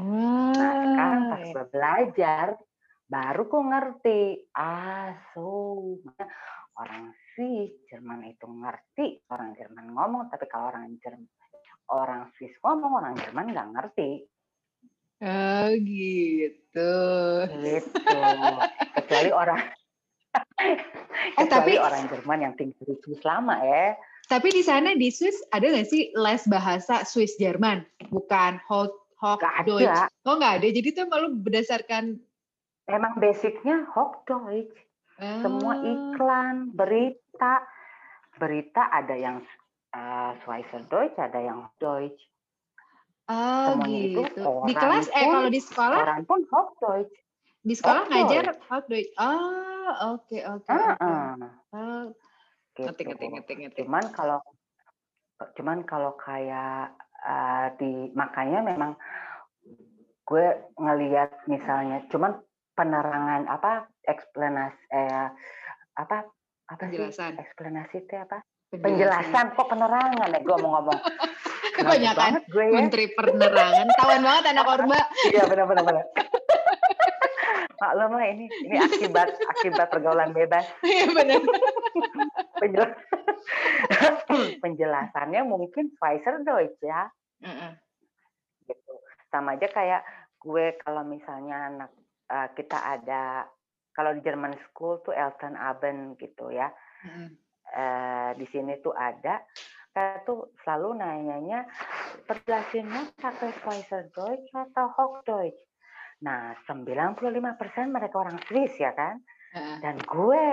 Wah. 0.00 0.52
nah 0.56 0.72
sekarang 0.88 1.22
pas 1.28 1.42
gue 1.44 1.66
belajar 1.68 2.46
baru 3.04 3.42
gue 3.44 3.62
ngerti 3.68 4.20
ah 4.56 5.12
so 5.36 5.48
orang 6.80 7.12
Swiss 7.36 7.76
Jerman 7.92 8.24
itu 8.32 8.48
ngerti 8.48 9.28
orang 9.28 9.52
Jerman 9.52 9.92
ngomong 9.92 10.32
tapi 10.32 10.48
kalau 10.48 10.72
orang 10.72 10.88
Jerman 11.04 11.28
orang 11.88 12.28
Swiss 12.34 12.54
ngomong 12.60 12.92
orang 12.94 13.14
Jerman 13.16 13.50
nggak 13.50 13.68
ngerti 13.72 14.12
Oh 15.18 15.68
gitu. 15.74 16.94
gitu 17.58 18.20
kecuali 18.94 19.30
orang 19.30 19.58
Eh, 20.58 20.76
kecuali 21.34 21.74
tapi- 21.74 21.80
orang 21.80 22.04
Jerman 22.06 22.38
yang 22.40 22.54
tinggal 22.54 22.84
di 22.84 22.94
Swiss 23.00 23.22
lama 23.22 23.58
ya 23.58 23.96
Tapi 24.26 24.52
di 24.52 24.60
sana 24.60 24.92
di 24.92 25.08
Swiss 25.08 25.40
ada 25.48 25.64
nggak 25.64 25.88
sih 25.88 26.12
les 26.12 26.44
bahasa 26.46 27.00
Swiss 27.02 27.34
Jerman? 27.34 27.80
Bukan 28.06 28.60
Hoch 28.62 28.92
Hoch 29.16 29.40
Nggak 29.40 29.56
ada. 29.56 29.66
Deutsch. 29.66 30.02
Oh 30.22 30.36
nggak 30.36 30.54
ada. 30.60 30.66
Jadi 30.68 30.84
itu 30.86 31.02
malu 31.08 31.32
berdasarkan 31.34 32.20
emang 32.86 33.16
basicnya 33.16 33.88
Hochdeutsch 33.88 34.76
semua 35.18 35.74
Ah, 35.74 35.82
iklan 35.82 36.56
berita 36.70 37.64
berita 38.36 38.86
ada 38.88 39.12
yang 39.12 39.42
uh, 39.92 40.30
Schweizerdeutsch 40.42 41.16
ada 41.16 41.40
yang 41.40 41.68
Deutsch 41.78 42.20
Oh 43.28 43.76
semuanya 43.76 43.98
itu 44.08 44.20
gitu. 44.24 44.40
Di 44.64 44.72
orang 44.72 44.80
kelas 44.80 45.06
eh 45.12 45.20
pun- 45.20 45.34
kalau 45.36 45.48
di 45.52 45.60
sekolah 45.60 45.98
orang 46.00 46.22
pun 46.24 46.40
Hochdeutsch 46.48 47.14
di 47.60 47.74
sekolah 47.76 48.02
Hochdeutsch. 48.08 48.32
ngajar 48.32 48.44
Hoch 48.72 48.84
Deutsch. 48.88 49.12
Oh 49.20 49.90
oke 50.16 50.38
oke 50.48 50.68
oke. 50.68 50.72
Heeh, 50.72 51.30
Oh, 51.76 52.04
ngerti 52.78 53.02
gitu. 53.04 53.10
ngerti 53.12 53.26
ngerti 53.28 53.52
ngerti. 53.60 53.78
cuman 53.84 54.04
kalau 54.16 54.40
cuman 55.54 55.78
kalau 55.84 56.16
kayak 56.16 56.96
uh, 57.20 57.68
di 57.76 58.08
makanya 58.16 58.64
memang 58.64 58.96
gue 60.24 60.46
ngelihat 60.76 61.44
misalnya 61.48 62.04
cuman 62.08 62.40
penerangan 62.72 63.44
apa 63.48 63.88
eksplanasi 64.06 64.80
eh, 64.88 65.28
apa 65.98 66.28
apa 66.68 66.84
sih 66.88 67.00
Penjelasan. 67.00 67.32
eksplanasi 67.40 68.06
itu 68.06 68.14
apa 68.16 68.44
penjelasan 68.70 69.56
kok 69.56 69.64
penerangan 69.66 70.28
ya 70.28 70.38
gue 70.38 70.56
mau 70.58 70.76
ngomong 70.76 70.98
Kebanyakan 71.78 72.42
gue 72.44 72.64
ya 72.64 72.74
Menteri 72.74 73.06
Penerangan. 73.08 73.86
Tawan 73.94 74.20
banget 74.20 74.44
anak 74.50 74.66
orba. 74.66 74.98
iya 75.30 75.46
benar 75.46 75.64
benar 75.64 75.84
benar 75.84 76.04
maklum 77.78 78.18
lah 78.18 78.26
ini 78.26 78.50
ini 78.66 78.76
akibat 78.76 79.28
akibat 79.48 79.86
pergaulan 79.86 80.34
bebas 80.34 80.66
Iya 80.82 81.06
benar. 81.08 81.38
Penjel- 82.58 82.98
penjelasannya 84.64 85.46
mungkin 85.46 85.94
Pfizer 85.94 86.42
Deutsch 86.42 86.82
ya 86.82 87.06
Heeh. 87.38 87.70
gitu 88.66 88.98
sama 89.30 89.54
aja 89.54 89.70
kayak 89.70 90.02
gue 90.36 90.74
kalau 90.80 91.06
misalnya 91.06 91.70
anak 91.70 91.90
eh, 92.26 92.48
kita 92.52 92.76
ada 92.76 93.46
kalau 93.94 94.10
di 94.10 94.20
German 94.20 94.58
School 94.60 94.98
tuh 95.00 95.14
Elton 95.14 95.54
Abend 95.54 96.18
gitu 96.18 96.50
ya 96.50 96.74
Heeh. 97.06 97.30
Eh, 97.74 98.30
di 98.38 98.46
sini 98.48 98.78
tuh 98.80 98.94
ada. 98.94 99.42
Saya 99.88 100.22
tuh 100.22 100.54
selalu 100.62 101.00
nanyanya 101.00 101.66
perjelasannya 102.28 103.18
pakai 103.18 103.50
Pfizer 103.56 104.12
Deutsch 104.14 104.52
atau 104.54 104.86
Hochdeutsch 104.94 105.68
nah 106.18 106.50
95% 106.66 107.94
mereka 107.94 108.16
orang 108.18 108.42
Swiss 108.42 108.74
ya 108.74 108.90
kan? 108.90 109.22
Dan 109.54 110.02
gue 110.02 110.44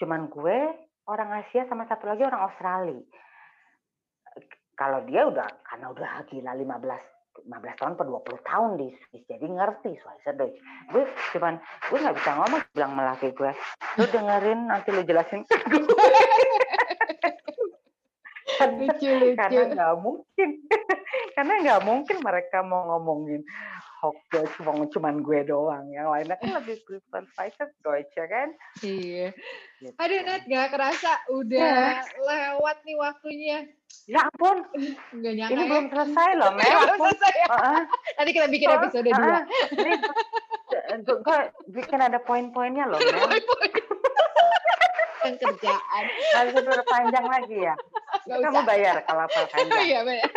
cuman 0.00 0.26
gue 0.32 0.58
orang 1.06 1.44
Asia 1.44 1.68
sama 1.68 1.84
satu 1.86 2.08
lagi 2.08 2.24
orang 2.24 2.42
Australia. 2.48 3.04
Kalau 4.74 5.06
dia 5.06 5.28
udah 5.28 5.46
karena 5.62 5.86
udah 5.92 6.10
gila 6.26 6.52
15 6.56 7.13
15 7.44 7.80
tahun 7.80 7.94
per 8.00 8.06
20 8.08 8.50
tahun 8.50 8.70
di 8.80 8.88
Swiss 8.92 9.24
jadi 9.28 9.46
ngerti 9.46 9.90
Schweizer 10.00 10.34
Deutsch 10.36 10.60
gue 10.92 11.04
cuman 11.36 11.60
gue 11.60 11.98
nggak 12.00 12.16
bisa 12.16 12.30
ngomong 12.40 12.60
bilang 12.72 12.92
melaki 12.96 13.28
gue 13.36 13.52
lu 13.94 14.04
dengerin 14.10 14.60
nanti 14.66 14.88
lu 14.90 15.02
jelasin. 15.06 15.46
Ke 15.46 15.56
gue 15.70 16.06
karena, 18.54 18.86
Lucu 18.86 19.08
lucu. 19.10 19.34
karena 19.34 19.62
nggak 19.74 19.94
mungkin. 19.98 20.50
Karena 21.34 21.54
nggak 21.62 21.82
mungkin 21.82 22.16
mereka 22.22 22.62
mau 22.62 22.86
ngomongin 22.94 23.42
Hochdeutsch 24.04 24.52
cuma 24.56 24.84
cuman 24.84 25.14
gue 25.18 25.40
doang 25.44 25.88
yang 25.88 26.06
lainnya 26.06 26.36
kan 26.36 26.52
lebih 26.54 26.76
prefer 26.82 27.24
Schweizer 27.26 27.72
Deutsch 27.80 28.12
ya 28.12 28.26
kan 28.26 28.48
Iya. 28.78 29.32
Gitu. 29.78 29.96
Aduh 29.96 30.20
Nat, 30.22 30.42
gak 30.44 30.68
kerasa 30.70 31.12
udah 31.30 31.74
lewat 32.18 32.76
nih 32.82 32.96
waktunya. 32.96 33.58
ya 34.04 34.20
ampun 34.22 34.60
Gak 35.14 35.32
nyangka 35.32 35.50
ini 35.50 35.62
ya. 35.62 35.68
belum 35.68 35.86
selesai 35.88 36.28
loh 36.34 36.50
Mel 36.58 36.78
Belum 36.84 36.98
selesai 37.00 37.32
ya. 37.34 37.46
Heeh. 37.48 37.80
Nanti 38.14 38.30
kita 38.30 38.46
bikin 38.48 38.66
Oh, 38.66 38.76
episode 38.76 39.08
ah, 39.08 39.16
2. 39.16 39.24
ah. 39.24 39.42
Ini 39.72 39.92
gue 41.00 41.16
gue 41.18 41.38
bikin 41.72 41.98
ada 41.98 42.18
poin-poinnya 42.18 42.84
loh, 42.84 43.00
Mel. 43.00 43.28
Yang 45.24 45.36
kerjaan. 45.40 46.04
Harus 46.34 46.52
panjang 46.84 47.24
lagi 47.24 47.56
ya. 47.62 47.74
Gak 48.24 48.38
Kamu 48.40 48.52
usah. 48.54 48.66
bayar 48.66 48.96
kalau 49.02 49.22
apa 49.22 49.38
Oh 49.38 49.46
panjang. 49.48 49.82
iya 49.82 50.00
benar. 50.02 50.28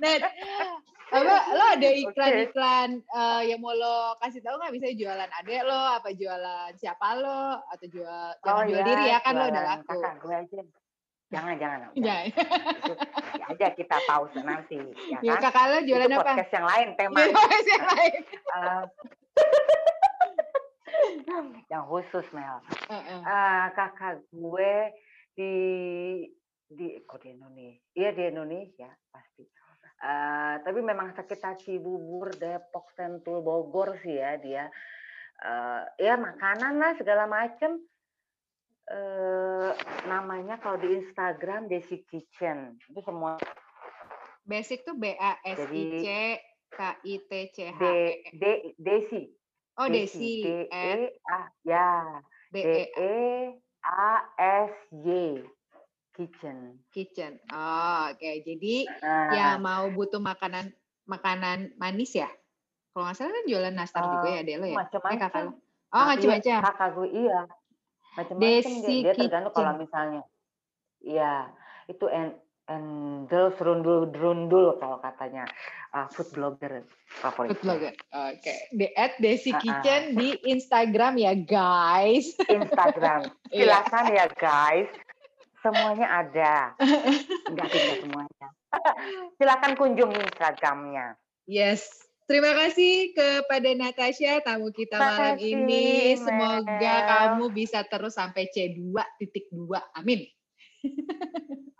Nat, 0.00 0.22
apa 1.10 1.36
lo 1.56 1.64
ada 1.68 1.88
iklan-iklan 1.90 2.90
eh, 3.00 3.40
yang 3.46 3.58
mau 3.58 3.72
lo 3.72 4.14
kasih 4.16 4.40
tahu 4.40 4.54
nggak? 4.56 4.72
Misalnya 4.72 4.96
jualan 4.96 5.30
adek 5.34 5.62
lo, 5.62 5.80
apa 5.94 6.08
jualan 6.10 6.70
siapa 6.74 7.08
lo, 7.16 7.42
atau 7.66 7.86
jual 7.86 8.28
jangan 8.40 8.64
jual 8.64 8.82
diri 8.82 9.04
ya 9.06 9.18
kan 9.18 9.32
lo 9.34 9.44
udah 9.46 9.62
Oh 9.62 9.68
laku. 9.68 9.86
Kakak 9.92 10.14
gue 10.18 10.34
aja. 10.36 10.60
Jangan, 11.30 11.54
jangan. 11.56 11.78
Jangan. 11.94 12.24
Itu 12.26 12.92
nanti 13.38 13.62
aja 13.62 13.66
kita 13.72 13.96
pause 14.02 14.38
nanti. 14.40 14.78
Ya 15.06 15.18
Ya, 15.22 15.32
kan? 15.36 15.42
kakak 15.46 15.64
lo 15.66 15.78
jualan 15.84 16.06
Itu 16.06 16.14
apa? 16.14 16.24
podcast 16.26 16.52
yang 16.52 16.66
lain 16.66 16.88
tema. 16.94 17.18
Jualan 17.22 17.64
yang 17.66 17.84
lain. 17.94 18.20
Eh, 18.50 18.82
yang 21.70 21.84
khusus 21.86 22.26
Mel. 22.30 22.58
Heeh. 22.90 23.20
Ah, 23.22 23.70
kakak 23.72 24.26
gue 24.30 24.74
di 25.32 25.52
di 26.66 26.86
kok 27.02 27.18
di 27.18 27.34
Indonesia 27.34 27.82
iya 27.94 28.10
di 28.10 28.22
Indonesia 28.26 28.86
pasti 29.10 29.42
Eh, 30.00 30.54
tapi 30.64 30.80
memang 30.80 31.12
sekitar 31.12 31.60
Cibubur 31.60 32.32
Depok 32.32 32.88
Sentul 32.96 33.44
Bogor 33.44 34.00
sih 34.00 34.16
ya 34.16 34.40
dia. 34.40 34.64
Eh, 35.44 35.82
ya 36.00 36.16
makanan 36.16 36.80
lah 36.80 36.96
segala 36.96 37.28
macem. 37.28 37.76
Eh 38.88 39.70
namanya 40.08 40.56
kalau 40.56 40.80
di 40.80 41.04
Instagram 41.04 41.68
Desi 41.68 42.00
Kitchen. 42.08 42.80
Itu 42.88 43.04
semua. 43.04 43.36
Basic 44.48 44.88
tuh 44.88 44.96
B 44.96 45.12
A 45.20 45.36
S 45.44 45.68
I 45.68 45.82
C 46.00 46.06
K 46.72 46.78
I 47.04 47.14
T 47.28 47.32
C 47.52 47.56
H 47.68 47.76
D 47.76 47.84
E. 47.84 48.04
D 48.40 48.44
Desi. 48.80 49.22
Oh 49.76 49.84
Desi. 49.84 50.40
D 50.40 50.48
E 50.64 51.12
A 51.28 51.40
ya. 51.60 52.24
D 52.48 52.56
D 52.56 52.68
E 52.72 52.84
E 52.96 53.16
A 53.84 54.08
S 54.64 54.74
Y 54.96 55.44
Kitchen 56.10 56.78
Kitchen. 56.90 57.38
Oh, 57.50 58.10
oke. 58.10 58.30
Jadi 58.44 58.86
Nah, 59.00 59.30
ya 59.32 59.48
mau 59.56 59.88
butuh 59.94 60.18
makanan 60.18 60.74
makanan 61.06 61.74
manis 61.78 62.14
ya? 62.14 62.28
Kalau 62.90 63.06
nggak 63.06 63.16
salah 63.16 63.32
kan 63.32 63.44
jualan 63.46 63.74
nastar 63.74 64.02
juga 64.02 64.28
Eh, 64.28 64.34
ya, 64.34 64.40
Adek 64.42 64.56
lo 64.58 64.66
ya? 64.66 64.74
Eh, 64.74 64.76
kakak 64.90 65.02
macam-macam. 65.02 65.44
Oh, 65.90 66.04
macam-macam. 66.06 66.58
Kakak 66.66 66.88
gue 66.98 67.08
iya. 67.14 67.40
Macam-macam 68.18 68.72
dia, 68.82 69.00
dia 69.06 69.12
tergantung 69.14 69.54
kalau 69.54 69.74
misalnya. 69.78 70.22
Iya, 71.00 71.34
itu 71.86 72.04
en 72.10 72.34
endel 72.70 73.50
serundul 73.58 74.14
derundul 74.14 74.78
kalau 74.78 75.02
katanya 75.02 75.42
uh, 75.90 76.06
food 76.14 76.30
blogger 76.30 76.86
favorit. 77.18 77.50
Food 77.54 77.62
blogger. 77.66 77.94
Oke. 78.14 78.54
Di 78.70 78.86
at 78.94 79.18
Desi 79.18 79.50
Ah, 79.50 79.58
ah. 79.58 79.60
Kitchen 79.62 80.02
di 80.14 80.28
Instagram 80.46 81.18
ya, 81.18 81.34
guys. 81.34 82.34
Instagram. 82.46 83.26
Iya. 83.50 83.66
Silakan 83.82 84.04
ya 84.14 84.26
guys. 84.38 84.86
Semuanya 85.60 86.06
ada. 86.08 86.54
Enggak 87.48 87.68
tidak 87.72 87.96
semuanya. 88.00 88.48
Silakan 89.36 89.72
kunjungi 89.76 90.18
Instagramnya. 90.20 91.16
Yes. 91.44 91.84
Terima 92.30 92.54
kasih 92.54 93.10
kepada 93.10 93.74
Natasha 93.74 94.38
tamu 94.46 94.70
kita 94.70 94.94
Terima 94.94 95.10
malam 95.18 95.34
kasih, 95.34 95.50
ini. 95.50 96.14
Semoga 96.14 96.62
Mel. 96.78 97.08
kamu 97.10 97.44
bisa 97.50 97.82
terus 97.90 98.14
sampai 98.14 98.46
C2.2. 98.54 99.58
Amin. 99.98 100.22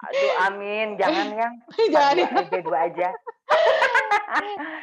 Aduh, 0.01 0.33
amin. 0.51 0.87
Jangan 1.01 1.29
yang 1.39 1.55
Jangan. 1.95 2.15
dua 2.19 2.43
aja, 2.43 2.59
dua 2.67 2.79
aja. 2.91 3.09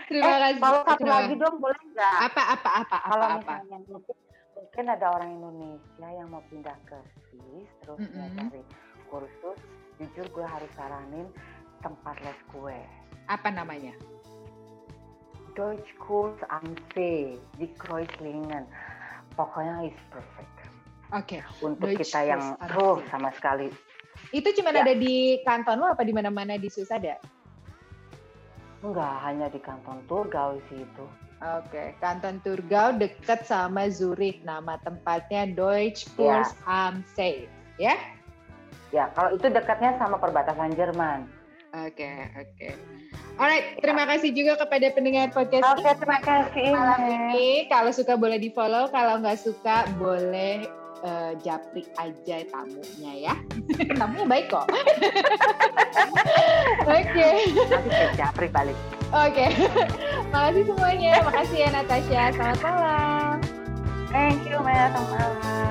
Terima 0.07 0.23
eh, 0.27 0.39
kasih. 0.39 0.59
kalau 0.63 0.79
satu 0.87 1.03
lagi 1.03 1.35
dong 1.35 1.55
boleh 1.59 1.81
nggak? 1.91 2.15
Apa 2.31 2.41
apa 2.55 2.69
apa 2.83 2.97
apa 3.03 3.09
kalau 3.11 3.27
apa? 3.27 3.35
misalnya 3.39 3.77
mungkin, 3.91 4.15
mungkin 4.55 4.85
ada 4.87 5.05
orang 5.19 5.29
Indonesia 5.35 6.07
yang 6.15 6.27
mau 6.31 6.43
pindah 6.47 6.77
ke 6.87 6.97
Swiss 7.27 7.69
terus 7.83 7.99
dia 8.07 8.23
Mm-mm. 8.23 8.35
cari 8.51 8.61
kursus 9.09 9.57
jujur 9.97 10.27
gue 10.29 10.45
harus 10.45 10.71
saranin 10.77 11.27
tempat 11.81 12.15
les 12.21 12.39
kue. 12.53 12.77
Apa 13.27 13.49
namanya? 13.49 13.93
Deutsch 15.57 15.89
Kurs 15.97 16.37
am 16.53 16.77
See 16.93 17.41
di 17.57 17.67
Kreuzlingen. 17.81 18.69
Pokoknya 19.33 19.89
is 19.89 19.97
perfect. 20.13 20.53
Oke. 21.09 21.41
Okay. 21.41 21.65
Untuk 21.65 21.97
Deutsch 21.97 22.13
kita 22.13 22.29
yang 22.29 22.53
pro 22.69 23.01
sama 23.09 23.33
sekali. 23.33 23.73
Itu 24.29 24.53
cuma 24.53 24.69
ya. 24.69 24.85
ada 24.85 24.93
di 24.93 25.41
kanton 25.41 25.81
lo 25.81 25.93
apa 25.93 26.05
di 26.05 26.13
mana-mana 26.13 26.61
di 26.61 26.69
Swiss 26.69 26.93
ada? 26.93 27.17
Enggak, 28.85 29.15
hanya 29.25 29.49
di 29.49 29.57
kanton 29.57 30.05
Turgau 30.05 30.61
sih 30.69 30.85
itu. 30.85 31.05
Oke, 31.37 31.69
okay. 31.69 31.87
kanton 32.01 32.41
Turgau 32.41 32.97
dekat 32.97 33.45
sama 33.45 33.89
Zurich. 33.89 34.41
Nama 34.41 34.77
tempatnya 34.81 35.53
Deutsch 35.53 36.09
Kurs 36.17 36.53
ya. 36.53 36.65
am 36.65 37.05
See, 37.13 37.45
ya? 37.77 37.97
Ya, 38.95 39.11
kalau 39.13 39.35
itu 39.35 39.47
dekatnya 39.51 39.99
sama 39.99 40.15
perbatasan 40.17 40.73
Jerman. 40.75 41.27
Oke, 41.75 41.99
okay, 41.99 42.17
oke. 42.39 42.51
Okay. 42.55 42.73
Alright, 43.37 43.77
terima 43.83 44.07
kasih 44.09 44.33
juga 44.33 44.57
kepada 44.57 44.87
pendengar 44.97 45.29
podcast 45.29 45.61
Oke, 45.75 45.85
okay, 45.85 45.93
terima 45.99 46.19
kasih. 46.23 46.69
Malam 46.73 47.01
ini, 47.05 47.69
kalau 47.69 47.91
suka 47.93 48.17
boleh 48.17 48.41
di 48.41 48.49
follow, 48.49 48.89
kalau 48.89 49.21
nggak 49.21 49.37
suka 49.37 49.85
boleh 49.99 50.65
uh, 51.05 51.37
japri 51.45 51.85
aja 52.01 52.47
tamunya 52.49 53.13
ya. 53.29 53.33
tamunya 53.99 54.25
baik 54.25 54.47
kok. 54.49 54.65
Oke. 56.87 57.03
Okay. 57.13 57.37
Nanti 57.69 57.89
japri 58.17 58.47
balik. 58.49 58.77
Oke. 59.13 59.51
Okay. 59.51 59.51
Makasih 60.33 60.63
semuanya. 60.73 61.13
Makasih 61.21 61.57
ya 61.61 61.69
Natasha. 61.69 62.23
Selamat 62.33 62.59
malam. 62.63 63.35
Thank 64.09 64.47
you, 64.47 64.57
Maya. 64.63 64.89
Selamat 64.95 65.09
malam. 65.13 65.66